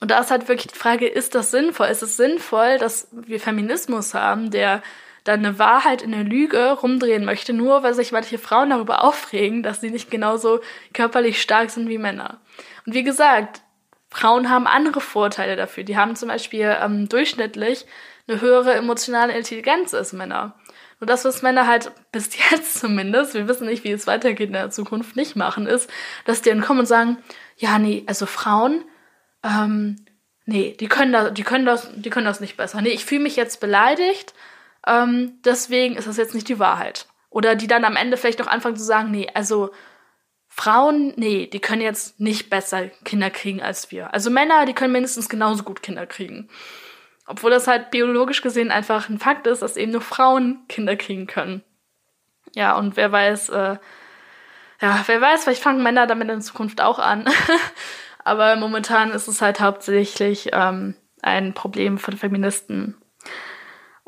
Und 0.00 0.10
da 0.10 0.20
ist 0.20 0.30
halt 0.30 0.48
wirklich 0.48 0.68
die 0.72 0.78
Frage, 0.78 1.06
ist 1.06 1.34
das 1.34 1.50
sinnvoll? 1.50 1.88
Ist 1.88 2.02
es 2.02 2.16
sinnvoll, 2.16 2.78
dass 2.78 3.08
wir 3.12 3.40
Feminismus 3.40 4.14
haben, 4.14 4.50
der 4.50 4.82
dann 5.28 5.44
eine 5.44 5.58
Wahrheit 5.58 6.00
in 6.00 6.14
eine 6.14 6.22
Lüge 6.22 6.72
rumdrehen 6.72 7.24
möchte, 7.24 7.52
nur 7.52 7.82
weil 7.82 7.92
sich 7.92 8.12
manche 8.12 8.38
Frauen 8.38 8.70
darüber 8.70 9.04
aufregen, 9.04 9.62
dass 9.62 9.80
sie 9.80 9.90
nicht 9.90 10.10
genauso 10.10 10.60
körperlich 10.94 11.42
stark 11.42 11.70
sind 11.70 11.88
wie 11.88 11.98
Männer. 11.98 12.40
Und 12.86 12.94
wie 12.94 13.02
gesagt, 13.02 13.60
Frauen 14.08 14.48
haben 14.48 14.66
andere 14.66 15.02
Vorteile 15.02 15.54
dafür. 15.54 15.84
Die 15.84 15.98
haben 15.98 16.16
zum 16.16 16.28
Beispiel 16.28 16.74
ähm, 16.80 17.10
durchschnittlich 17.10 17.84
eine 18.26 18.40
höhere 18.40 18.72
emotionale 18.72 19.36
Intelligenz 19.36 19.92
als 19.92 20.14
Männer. 20.14 20.54
Nur 20.98 21.06
das, 21.06 21.26
was 21.26 21.42
Männer 21.42 21.66
halt 21.66 21.92
bis 22.10 22.30
jetzt 22.50 22.80
zumindest, 22.80 23.34
wir 23.34 23.46
wissen 23.48 23.66
nicht, 23.66 23.84
wie 23.84 23.92
es 23.92 24.06
weitergeht 24.06 24.48
in 24.48 24.54
der 24.54 24.70
Zukunft, 24.70 25.14
nicht 25.14 25.36
machen, 25.36 25.66
ist, 25.66 25.90
dass 26.24 26.40
die 26.40 26.48
dann 26.48 26.62
kommen 26.62 26.80
und 26.80 26.86
sagen, 26.86 27.18
ja, 27.58 27.78
nee, 27.78 28.04
also 28.06 28.24
Frauen, 28.24 28.82
ähm, 29.42 29.96
nee, 30.46 30.74
die 30.80 30.88
können 30.88 31.12
das, 31.12 31.34
die 31.34 31.42
können 31.42 31.66
das, 31.66 31.90
die 31.94 32.08
können 32.08 32.26
das 32.26 32.40
nicht 32.40 32.56
besser. 32.56 32.80
Nee, 32.80 32.90
ich 32.90 33.04
fühle 33.04 33.22
mich 33.22 33.36
jetzt 33.36 33.60
beleidigt, 33.60 34.32
ähm, 34.88 35.38
deswegen 35.44 35.96
ist 35.96 36.08
das 36.08 36.16
jetzt 36.16 36.34
nicht 36.34 36.48
die 36.48 36.58
Wahrheit. 36.58 37.06
Oder 37.30 37.54
die 37.54 37.66
dann 37.66 37.84
am 37.84 37.96
Ende 37.96 38.16
vielleicht 38.16 38.38
noch 38.38 38.46
anfangen 38.46 38.76
zu 38.76 38.84
sagen, 38.84 39.10
nee, 39.10 39.28
also 39.34 39.70
Frauen, 40.48 41.12
nee, 41.16 41.46
die 41.46 41.60
können 41.60 41.82
jetzt 41.82 42.18
nicht 42.18 42.50
besser 42.50 42.88
Kinder 43.04 43.30
kriegen 43.30 43.62
als 43.62 43.90
wir. 43.90 44.12
Also 44.12 44.30
Männer, 44.30 44.64
die 44.64 44.72
können 44.72 44.92
mindestens 44.92 45.28
genauso 45.28 45.62
gut 45.62 45.82
Kinder 45.82 46.06
kriegen. 46.06 46.48
Obwohl 47.26 47.50
das 47.50 47.68
halt 47.68 47.90
biologisch 47.90 48.40
gesehen 48.40 48.70
einfach 48.70 49.08
ein 49.08 49.18
Fakt 49.18 49.46
ist, 49.46 49.60
dass 49.60 49.76
eben 49.76 49.92
nur 49.92 50.00
Frauen 50.00 50.64
Kinder 50.68 50.96
kriegen 50.96 51.26
können. 51.26 51.62
Ja, 52.54 52.76
und 52.76 52.96
wer 52.96 53.12
weiß, 53.12 53.50
äh, 53.50 53.76
ja, 54.80 55.04
wer 55.06 55.20
weiß, 55.20 55.44
vielleicht 55.44 55.62
fangen 55.62 55.82
Männer 55.82 56.06
damit 56.06 56.30
in 56.30 56.40
Zukunft 56.40 56.80
auch 56.80 56.98
an. 56.98 57.28
Aber 58.24 58.56
momentan 58.56 59.10
ist 59.10 59.28
es 59.28 59.42
halt 59.42 59.60
hauptsächlich 59.60 60.50
ähm, 60.52 60.94
ein 61.22 61.54
Problem 61.54 61.98
von 61.98 62.16
Feministen. 62.16 62.96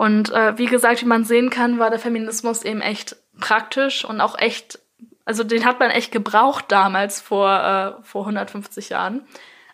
Und 0.00 0.32
äh, 0.32 0.56
wie 0.56 0.64
gesagt, 0.64 1.02
wie 1.02 1.06
man 1.06 1.24
sehen 1.24 1.50
kann, 1.50 1.78
war 1.78 1.90
der 1.90 1.98
Feminismus 1.98 2.62
eben 2.62 2.80
echt 2.80 3.16
praktisch 3.38 4.02
und 4.02 4.22
auch 4.22 4.38
echt, 4.38 4.78
also 5.26 5.44
den 5.44 5.66
hat 5.66 5.78
man 5.78 5.90
echt 5.90 6.10
gebraucht 6.10 6.64
damals 6.68 7.20
vor, 7.20 7.52
äh, 7.52 8.02
vor 8.02 8.22
150 8.22 8.88
Jahren. 8.88 9.26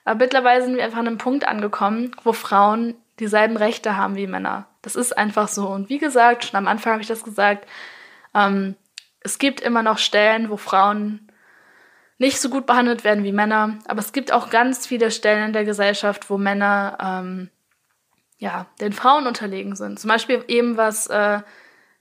Aber 0.04 0.18
mittlerweile 0.18 0.64
sind 0.64 0.74
wir 0.74 0.82
einfach 0.82 0.98
an 0.98 1.06
einem 1.06 1.18
Punkt 1.18 1.46
angekommen, 1.46 2.10
wo 2.24 2.32
Frauen 2.32 2.96
dieselben 3.20 3.56
Rechte 3.56 3.96
haben 3.96 4.16
wie 4.16 4.26
Männer. 4.26 4.66
Das 4.82 4.96
ist 4.96 5.16
einfach 5.16 5.46
so. 5.46 5.68
Und 5.68 5.90
wie 5.90 5.98
gesagt, 5.98 6.44
schon 6.44 6.58
am 6.58 6.66
Anfang 6.66 6.94
habe 6.94 7.02
ich 7.02 7.08
das 7.08 7.22
gesagt, 7.22 7.64
ähm, 8.34 8.74
es 9.20 9.38
gibt 9.38 9.60
immer 9.60 9.84
noch 9.84 9.98
Stellen, 9.98 10.50
wo 10.50 10.56
Frauen 10.56 11.30
nicht 12.18 12.40
so 12.40 12.50
gut 12.50 12.66
behandelt 12.66 13.04
werden 13.04 13.22
wie 13.22 13.30
Männer, 13.30 13.78
aber 13.86 14.00
es 14.00 14.12
gibt 14.12 14.32
auch 14.32 14.50
ganz 14.50 14.88
viele 14.88 15.12
Stellen 15.12 15.44
in 15.46 15.52
der 15.52 15.64
Gesellschaft, 15.64 16.30
wo 16.30 16.36
Männer 16.36 16.98
ähm, 17.00 17.50
ja, 18.38 18.66
den 18.80 18.92
Frauen 18.92 19.26
unterlegen 19.26 19.76
sind. 19.76 19.98
Zum 19.98 20.08
Beispiel 20.08 20.44
eben 20.48 20.76
was, 20.76 21.06
äh, 21.06 21.40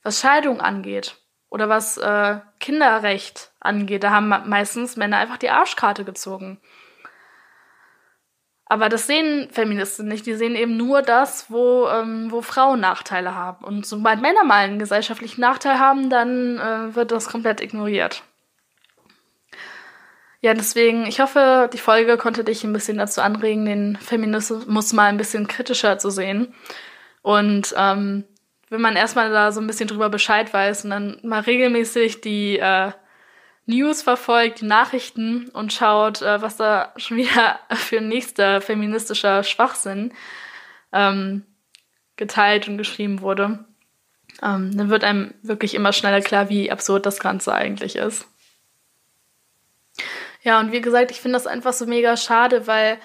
was 0.03 0.19
Scheidung 0.19 0.61
angeht 0.61 1.17
oder 1.49 1.69
was 1.69 1.97
äh, 1.97 2.39
Kinderrecht 2.59 3.51
angeht. 3.59 4.03
Da 4.03 4.11
haben 4.11 4.29
meistens 4.29 4.97
Männer 4.97 5.17
einfach 5.17 5.37
die 5.37 5.49
Arschkarte 5.49 6.03
gezogen. 6.03 6.59
Aber 8.67 8.89
das 8.89 9.05
sehen 9.05 9.49
Feministen 9.51 10.07
nicht. 10.07 10.25
Die 10.25 10.33
sehen 10.33 10.55
eben 10.55 10.75
nur 10.75 11.03
das, 11.03 11.51
wo, 11.51 11.87
ähm, 11.87 12.31
wo 12.31 12.41
Frauen 12.41 12.79
Nachteile 12.79 13.35
haben. 13.35 13.63
Und 13.63 13.85
sobald 13.85 14.21
Männer 14.21 14.43
mal 14.43 14.65
einen 14.65 14.79
gesellschaftlichen 14.79 15.41
Nachteil 15.41 15.79
haben, 15.79 16.09
dann 16.09 16.57
äh, 16.57 16.95
wird 16.95 17.11
das 17.11 17.29
komplett 17.29 17.61
ignoriert. 17.61 18.23
Ja, 20.45 20.53
deswegen, 20.53 21.07
ich 21.07 21.21
hoffe, 21.21 21.71
die 21.73 21.79
Folge 21.79 22.17
konnte 22.17 22.43
dich 22.43 22.63
ein 22.63 22.71
bisschen 22.71 22.99
dazu 22.99 23.19
anregen, 23.19 23.65
den 23.65 23.95
Feminismus 23.95 24.93
mal 24.93 25.07
ein 25.07 25.17
bisschen 25.17 25.47
kritischer 25.47 25.97
zu 25.97 26.11
sehen. 26.11 26.53
Und 27.23 27.73
ähm, 27.75 28.25
wenn 28.69 28.79
man 28.79 28.95
erstmal 28.95 29.31
da 29.31 29.51
so 29.51 29.59
ein 29.59 29.65
bisschen 29.65 29.87
drüber 29.87 30.09
Bescheid 30.09 30.53
weiß 30.53 30.83
und 30.83 30.91
dann 30.91 31.19
mal 31.23 31.39
regelmäßig 31.39 32.21
die 32.21 32.59
äh, 32.59 32.91
News 33.65 34.03
verfolgt, 34.03 34.61
die 34.61 34.65
Nachrichten 34.65 35.49
und 35.49 35.73
schaut, 35.73 36.21
äh, 36.21 36.39
was 36.43 36.57
da 36.57 36.93
schon 36.97 37.17
wieder 37.17 37.59
für 37.71 37.99
nächster 37.99 38.61
feministischer 38.61 39.41
Schwachsinn 39.41 40.13
ähm, 40.93 41.43
geteilt 42.17 42.67
und 42.67 42.77
geschrieben 42.77 43.21
wurde, 43.21 43.65
ähm, 44.43 44.77
dann 44.77 44.91
wird 44.91 45.05
einem 45.05 45.33
wirklich 45.41 45.73
immer 45.73 45.91
schneller 45.91 46.21
klar, 46.21 46.49
wie 46.49 46.69
absurd 46.69 47.07
das 47.07 47.19
Ganze 47.19 47.51
eigentlich 47.51 47.95
ist. 47.95 48.27
Ja, 50.45 50.59
und 50.59 50.71
wie 50.71 50.79
gesagt, 50.79 51.09
ich 51.09 51.19
finde 51.19 51.37
das 51.37 51.47
einfach 51.47 51.73
so 51.73 51.87
mega 51.87 52.15
schade, 52.15 52.67
weil, 52.67 52.99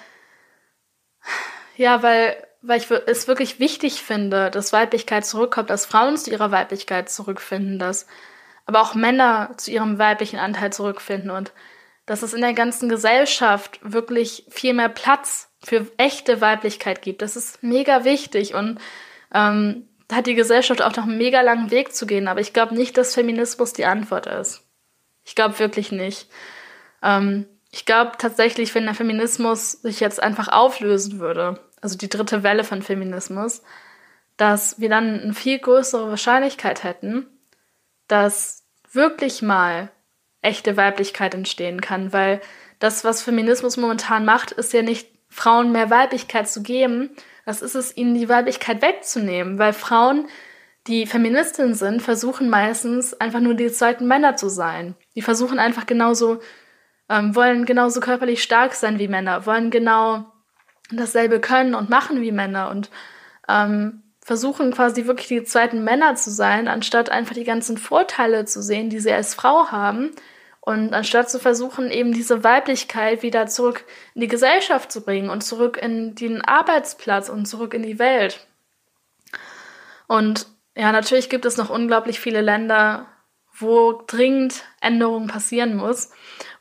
ja, 1.75 2.03
weil, 2.03 2.37
weil 2.61 2.79
ich 2.79 2.91
es 3.07 3.27
wirklich 3.27 3.59
wichtig 3.59 4.03
finde, 4.03 4.51
dass 4.51 4.71
Weiblichkeit 4.71 5.25
zurückkommt, 5.25 5.71
dass 5.71 5.87
Frauen 5.87 6.17
zu 6.17 6.29
ihrer 6.29 6.51
Weiblichkeit 6.51 7.09
zurückfinden, 7.09 7.79
dass 7.79 8.05
aber 8.67 8.81
auch 8.81 8.93
Männer 8.93 9.55
zu 9.57 9.71
ihrem 9.71 9.97
weiblichen 9.97 10.37
Anteil 10.37 10.71
zurückfinden 10.71 11.31
und 11.31 11.51
dass 12.05 12.21
es 12.21 12.35
in 12.35 12.41
der 12.41 12.53
ganzen 12.53 12.89
Gesellschaft 12.89 13.79
wirklich 13.81 14.45
viel 14.49 14.75
mehr 14.75 14.89
Platz 14.89 15.49
für 15.63 15.87
echte 15.97 16.41
Weiblichkeit 16.41 17.01
gibt. 17.01 17.23
Das 17.23 17.35
ist 17.35 17.63
mega 17.63 18.03
wichtig 18.03 18.53
und 18.53 18.79
ähm, 19.33 19.87
da 20.07 20.17
hat 20.17 20.27
die 20.27 20.35
Gesellschaft 20.35 20.83
auch 20.83 20.95
noch 20.95 21.05
einen 21.05 21.17
mega 21.17 21.41
langen 21.41 21.71
Weg 21.71 21.95
zu 21.95 22.05
gehen. 22.05 22.27
Aber 22.27 22.39
ich 22.39 22.53
glaube 22.53 22.75
nicht, 22.75 22.97
dass 22.97 23.15
Feminismus 23.15 23.73
die 23.73 23.85
Antwort 23.85 24.27
ist. 24.27 24.63
Ich 25.23 25.33
glaube 25.33 25.57
wirklich 25.57 25.91
nicht. 25.91 26.27
Ähm, 27.01 27.45
ich 27.71 27.85
glaube 27.85 28.13
tatsächlich, 28.17 28.75
wenn 28.75 28.85
der 28.85 28.95
Feminismus 28.95 29.71
sich 29.71 29.99
jetzt 29.99 30.21
einfach 30.21 30.49
auflösen 30.49 31.19
würde, 31.19 31.59
also 31.81 31.97
die 31.97 32.09
dritte 32.09 32.43
Welle 32.43 32.63
von 32.63 32.81
Feminismus, 32.81 33.61
dass 34.37 34.79
wir 34.79 34.89
dann 34.89 35.19
eine 35.19 35.33
viel 35.33 35.59
größere 35.59 36.09
Wahrscheinlichkeit 36.09 36.83
hätten, 36.83 37.27
dass 38.07 38.63
wirklich 38.91 39.41
mal 39.41 39.91
echte 40.41 40.75
Weiblichkeit 40.75 41.33
entstehen 41.33 41.81
kann, 41.81 42.11
weil 42.11 42.41
das, 42.79 43.03
was 43.03 43.21
Feminismus 43.21 43.77
momentan 43.77 44.25
macht, 44.25 44.51
ist 44.51 44.73
ja 44.73 44.81
nicht 44.81 45.07
Frauen 45.29 45.71
mehr 45.71 45.89
Weiblichkeit 45.89 46.49
zu 46.49 46.61
geben, 46.61 47.11
das 47.45 47.61
ist 47.61 47.75
es, 47.75 47.95
ihnen 47.95 48.15
die 48.15 48.29
Weiblichkeit 48.29 48.81
wegzunehmen, 48.81 49.57
weil 49.57 49.73
Frauen, 49.73 50.27
die 50.87 51.05
Feministinnen 51.05 51.75
sind, 51.75 52.01
versuchen 52.01 52.49
meistens 52.49 53.13
einfach 53.13 53.39
nur 53.39 53.53
die 53.53 53.71
zweiten 53.71 54.07
Männer 54.07 54.35
zu 54.35 54.49
sein. 54.49 54.95
Die 55.15 55.21
versuchen 55.21 55.59
einfach 55.59 55.85
genauso 55.85 56.39
ähm, 57.11 57.35
wollen 57.35 57.65
genauso 57.65 57.99
körperlich 57.99 58.41
stark 58.41 58.73
sein 58.73 58.97
wie 58.97 59.09
Männer, 59.09 59.45
wollen 59.45 59.69
genau 59.69 60.25
dasselbe 60.91 61.41
können 61.41 61.75
und 61.75 61.89
machen 61.89 62.21
wie 62.21 62.31
Männer 62.31 62.69
und 62.69 62.89
ähm, 63.49 64.03
versuchen 64.23 64.71
quasi 64.71 65.07
wirklich 65.07 65.27
die 65.27 65.43
zweiten 65.43 65.83
Männer 65.83 66.15
zu 66.15 66.31
sein, 66.31 66.69
anstatt 66.69 67.09
einfach 67.09 67.33
die 67.33 67.43
ganzen 67.43 67.77
Vorteile 67.77 68.45
zu 68.45 68.61
sehen, 68.61 68.89
die 68.89 68.99
sie 68.99 69.11
als 69.11 69.33
Frau 69.33 69.71
haben. 69.71 70.11
Und 70.63 70.93
anstatt 70.93 71.29
zu 71.29 71.39
versuchen, 71.39 71.89
eben 71.89 72.13
diese 72.13 72.43
Weiblichkeit 72.43 73.23
wieder 73.23 73.47
zurück 73.47 73.83
in 74.13 74.21
die 74.21 74.27
Gesellschaft 74.27 74.91
zu 74.91 75.01
bringen 75.01 75.31
und 75.31 75.41
zurück 75.41 75.77
in 75.81 76.13
den 76.13 76.41
Arbeitsplatz 76.41 77.29
und 77.29 77.47
zurück 77.47 77.73
in 77.73 77.81
die 77.81 77.97
Welt. 77.97 78.45
Und 80.07 80.45
ja, 80.77 80.91
natürlich 80.91 81.29
gibt 81.29 81.45
es 81.45 81.57
noch 81.57 81.71
unglaublich 81.71 82.19
viele 82.19 82.41
Länder, 82.41 83.07
wo 83.57 84.03
dringend 84.05 84.63
Änderungen 84.81 85.27
passieren 85.27 85.75
muss 85.75 86.11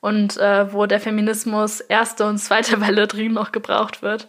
und 0.00 0.36
äh, 0.38 0.72
wo 0.72 0.86
der 0.86 1.00
Feminismus 1.00 1.80
erste 1.80 2.26
und 2.26 2.38
zweite 2.38 2.80
Welle 2.86 3.06
dringend 3.06 3.34
noch 3.34 3.52
gebraucht 3.52 4.02
wird. 4.02 4.28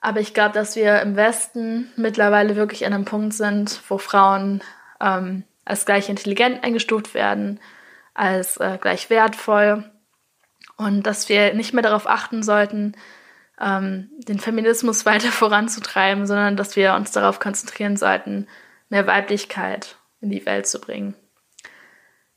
Aber 0.00 0.20
ich 0.20 0.34
glaube, 0.34 0.52
dass 0.52 0.74
wir 0.74 1.00
im 1.00 1.14
Westen 1.14 1.92
mittlerweile 1.96 2.56
wirklich 2.56 2.84
an 2.86 2.92
einem 2.92 3.04
Punkt 3.04 3.34
sind, 3.34 3.80
wo 3.88 3.98
Frauen 3.98 4.62
ähm, 5.00 5.44
als 5.64 5.86
gleich 5.86 6.08
intelligent 6.08 6.64
eingestuft 6.64 7.14
werden, 7.14 7.60
als 8.14 8.56
äh, 8.56 8.78
gleich 8.80 9.10
wertvoll 9.10 9.84
und 10.76 11.04
dass 11.04 11.28
wir 11.28 11.54
nicht 11.54 11.72
mehr 11.72 11.84
darauf 11.84 12.08
achten 12.08 12.42
sollten, 12.42 12.96
ähm, 13.60 14.10
den 14.28 14.40
Feminismus 14.40 15.06
weiter 15.06 15.30
voranzutreiben, 15.30 16.26
sondern 16.26 16.56
dass 16.56 16.76
wir 16.76 16.94
uns 16.94 17.12
darauf 17.12 17.38
konzentrieren 17.38 17.96
sollten, 17.96 18.48
mehr 18.88 19.06
Weiblichkeit 19.06 19.96
in 20.20 20.30
die 20.30 20.44
Welt 20.46 20.66
zu 20.66 20.80
bringen. 20.80 21.14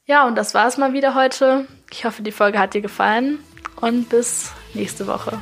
Ja, 0.08 0.28
und 0.28 0.36
das 0.36 0.54
war 0.54 0.68
es 0.68 0.78
mal 0.78 0.94
wieder 0.94 1.16
heute. 1.16 1.66
Ich 1.92 2.06
hoffe, 2.06 2.22
die 2.22 2.32
Folge 2.32 2.60
hat 2.60 2.76
dir 2.76 2.82
gefallen 2.82 3.40
und 3.82 4.08
bis 4.10 4.52
nächste 4.76 5.08
Woche. 5.08 5.42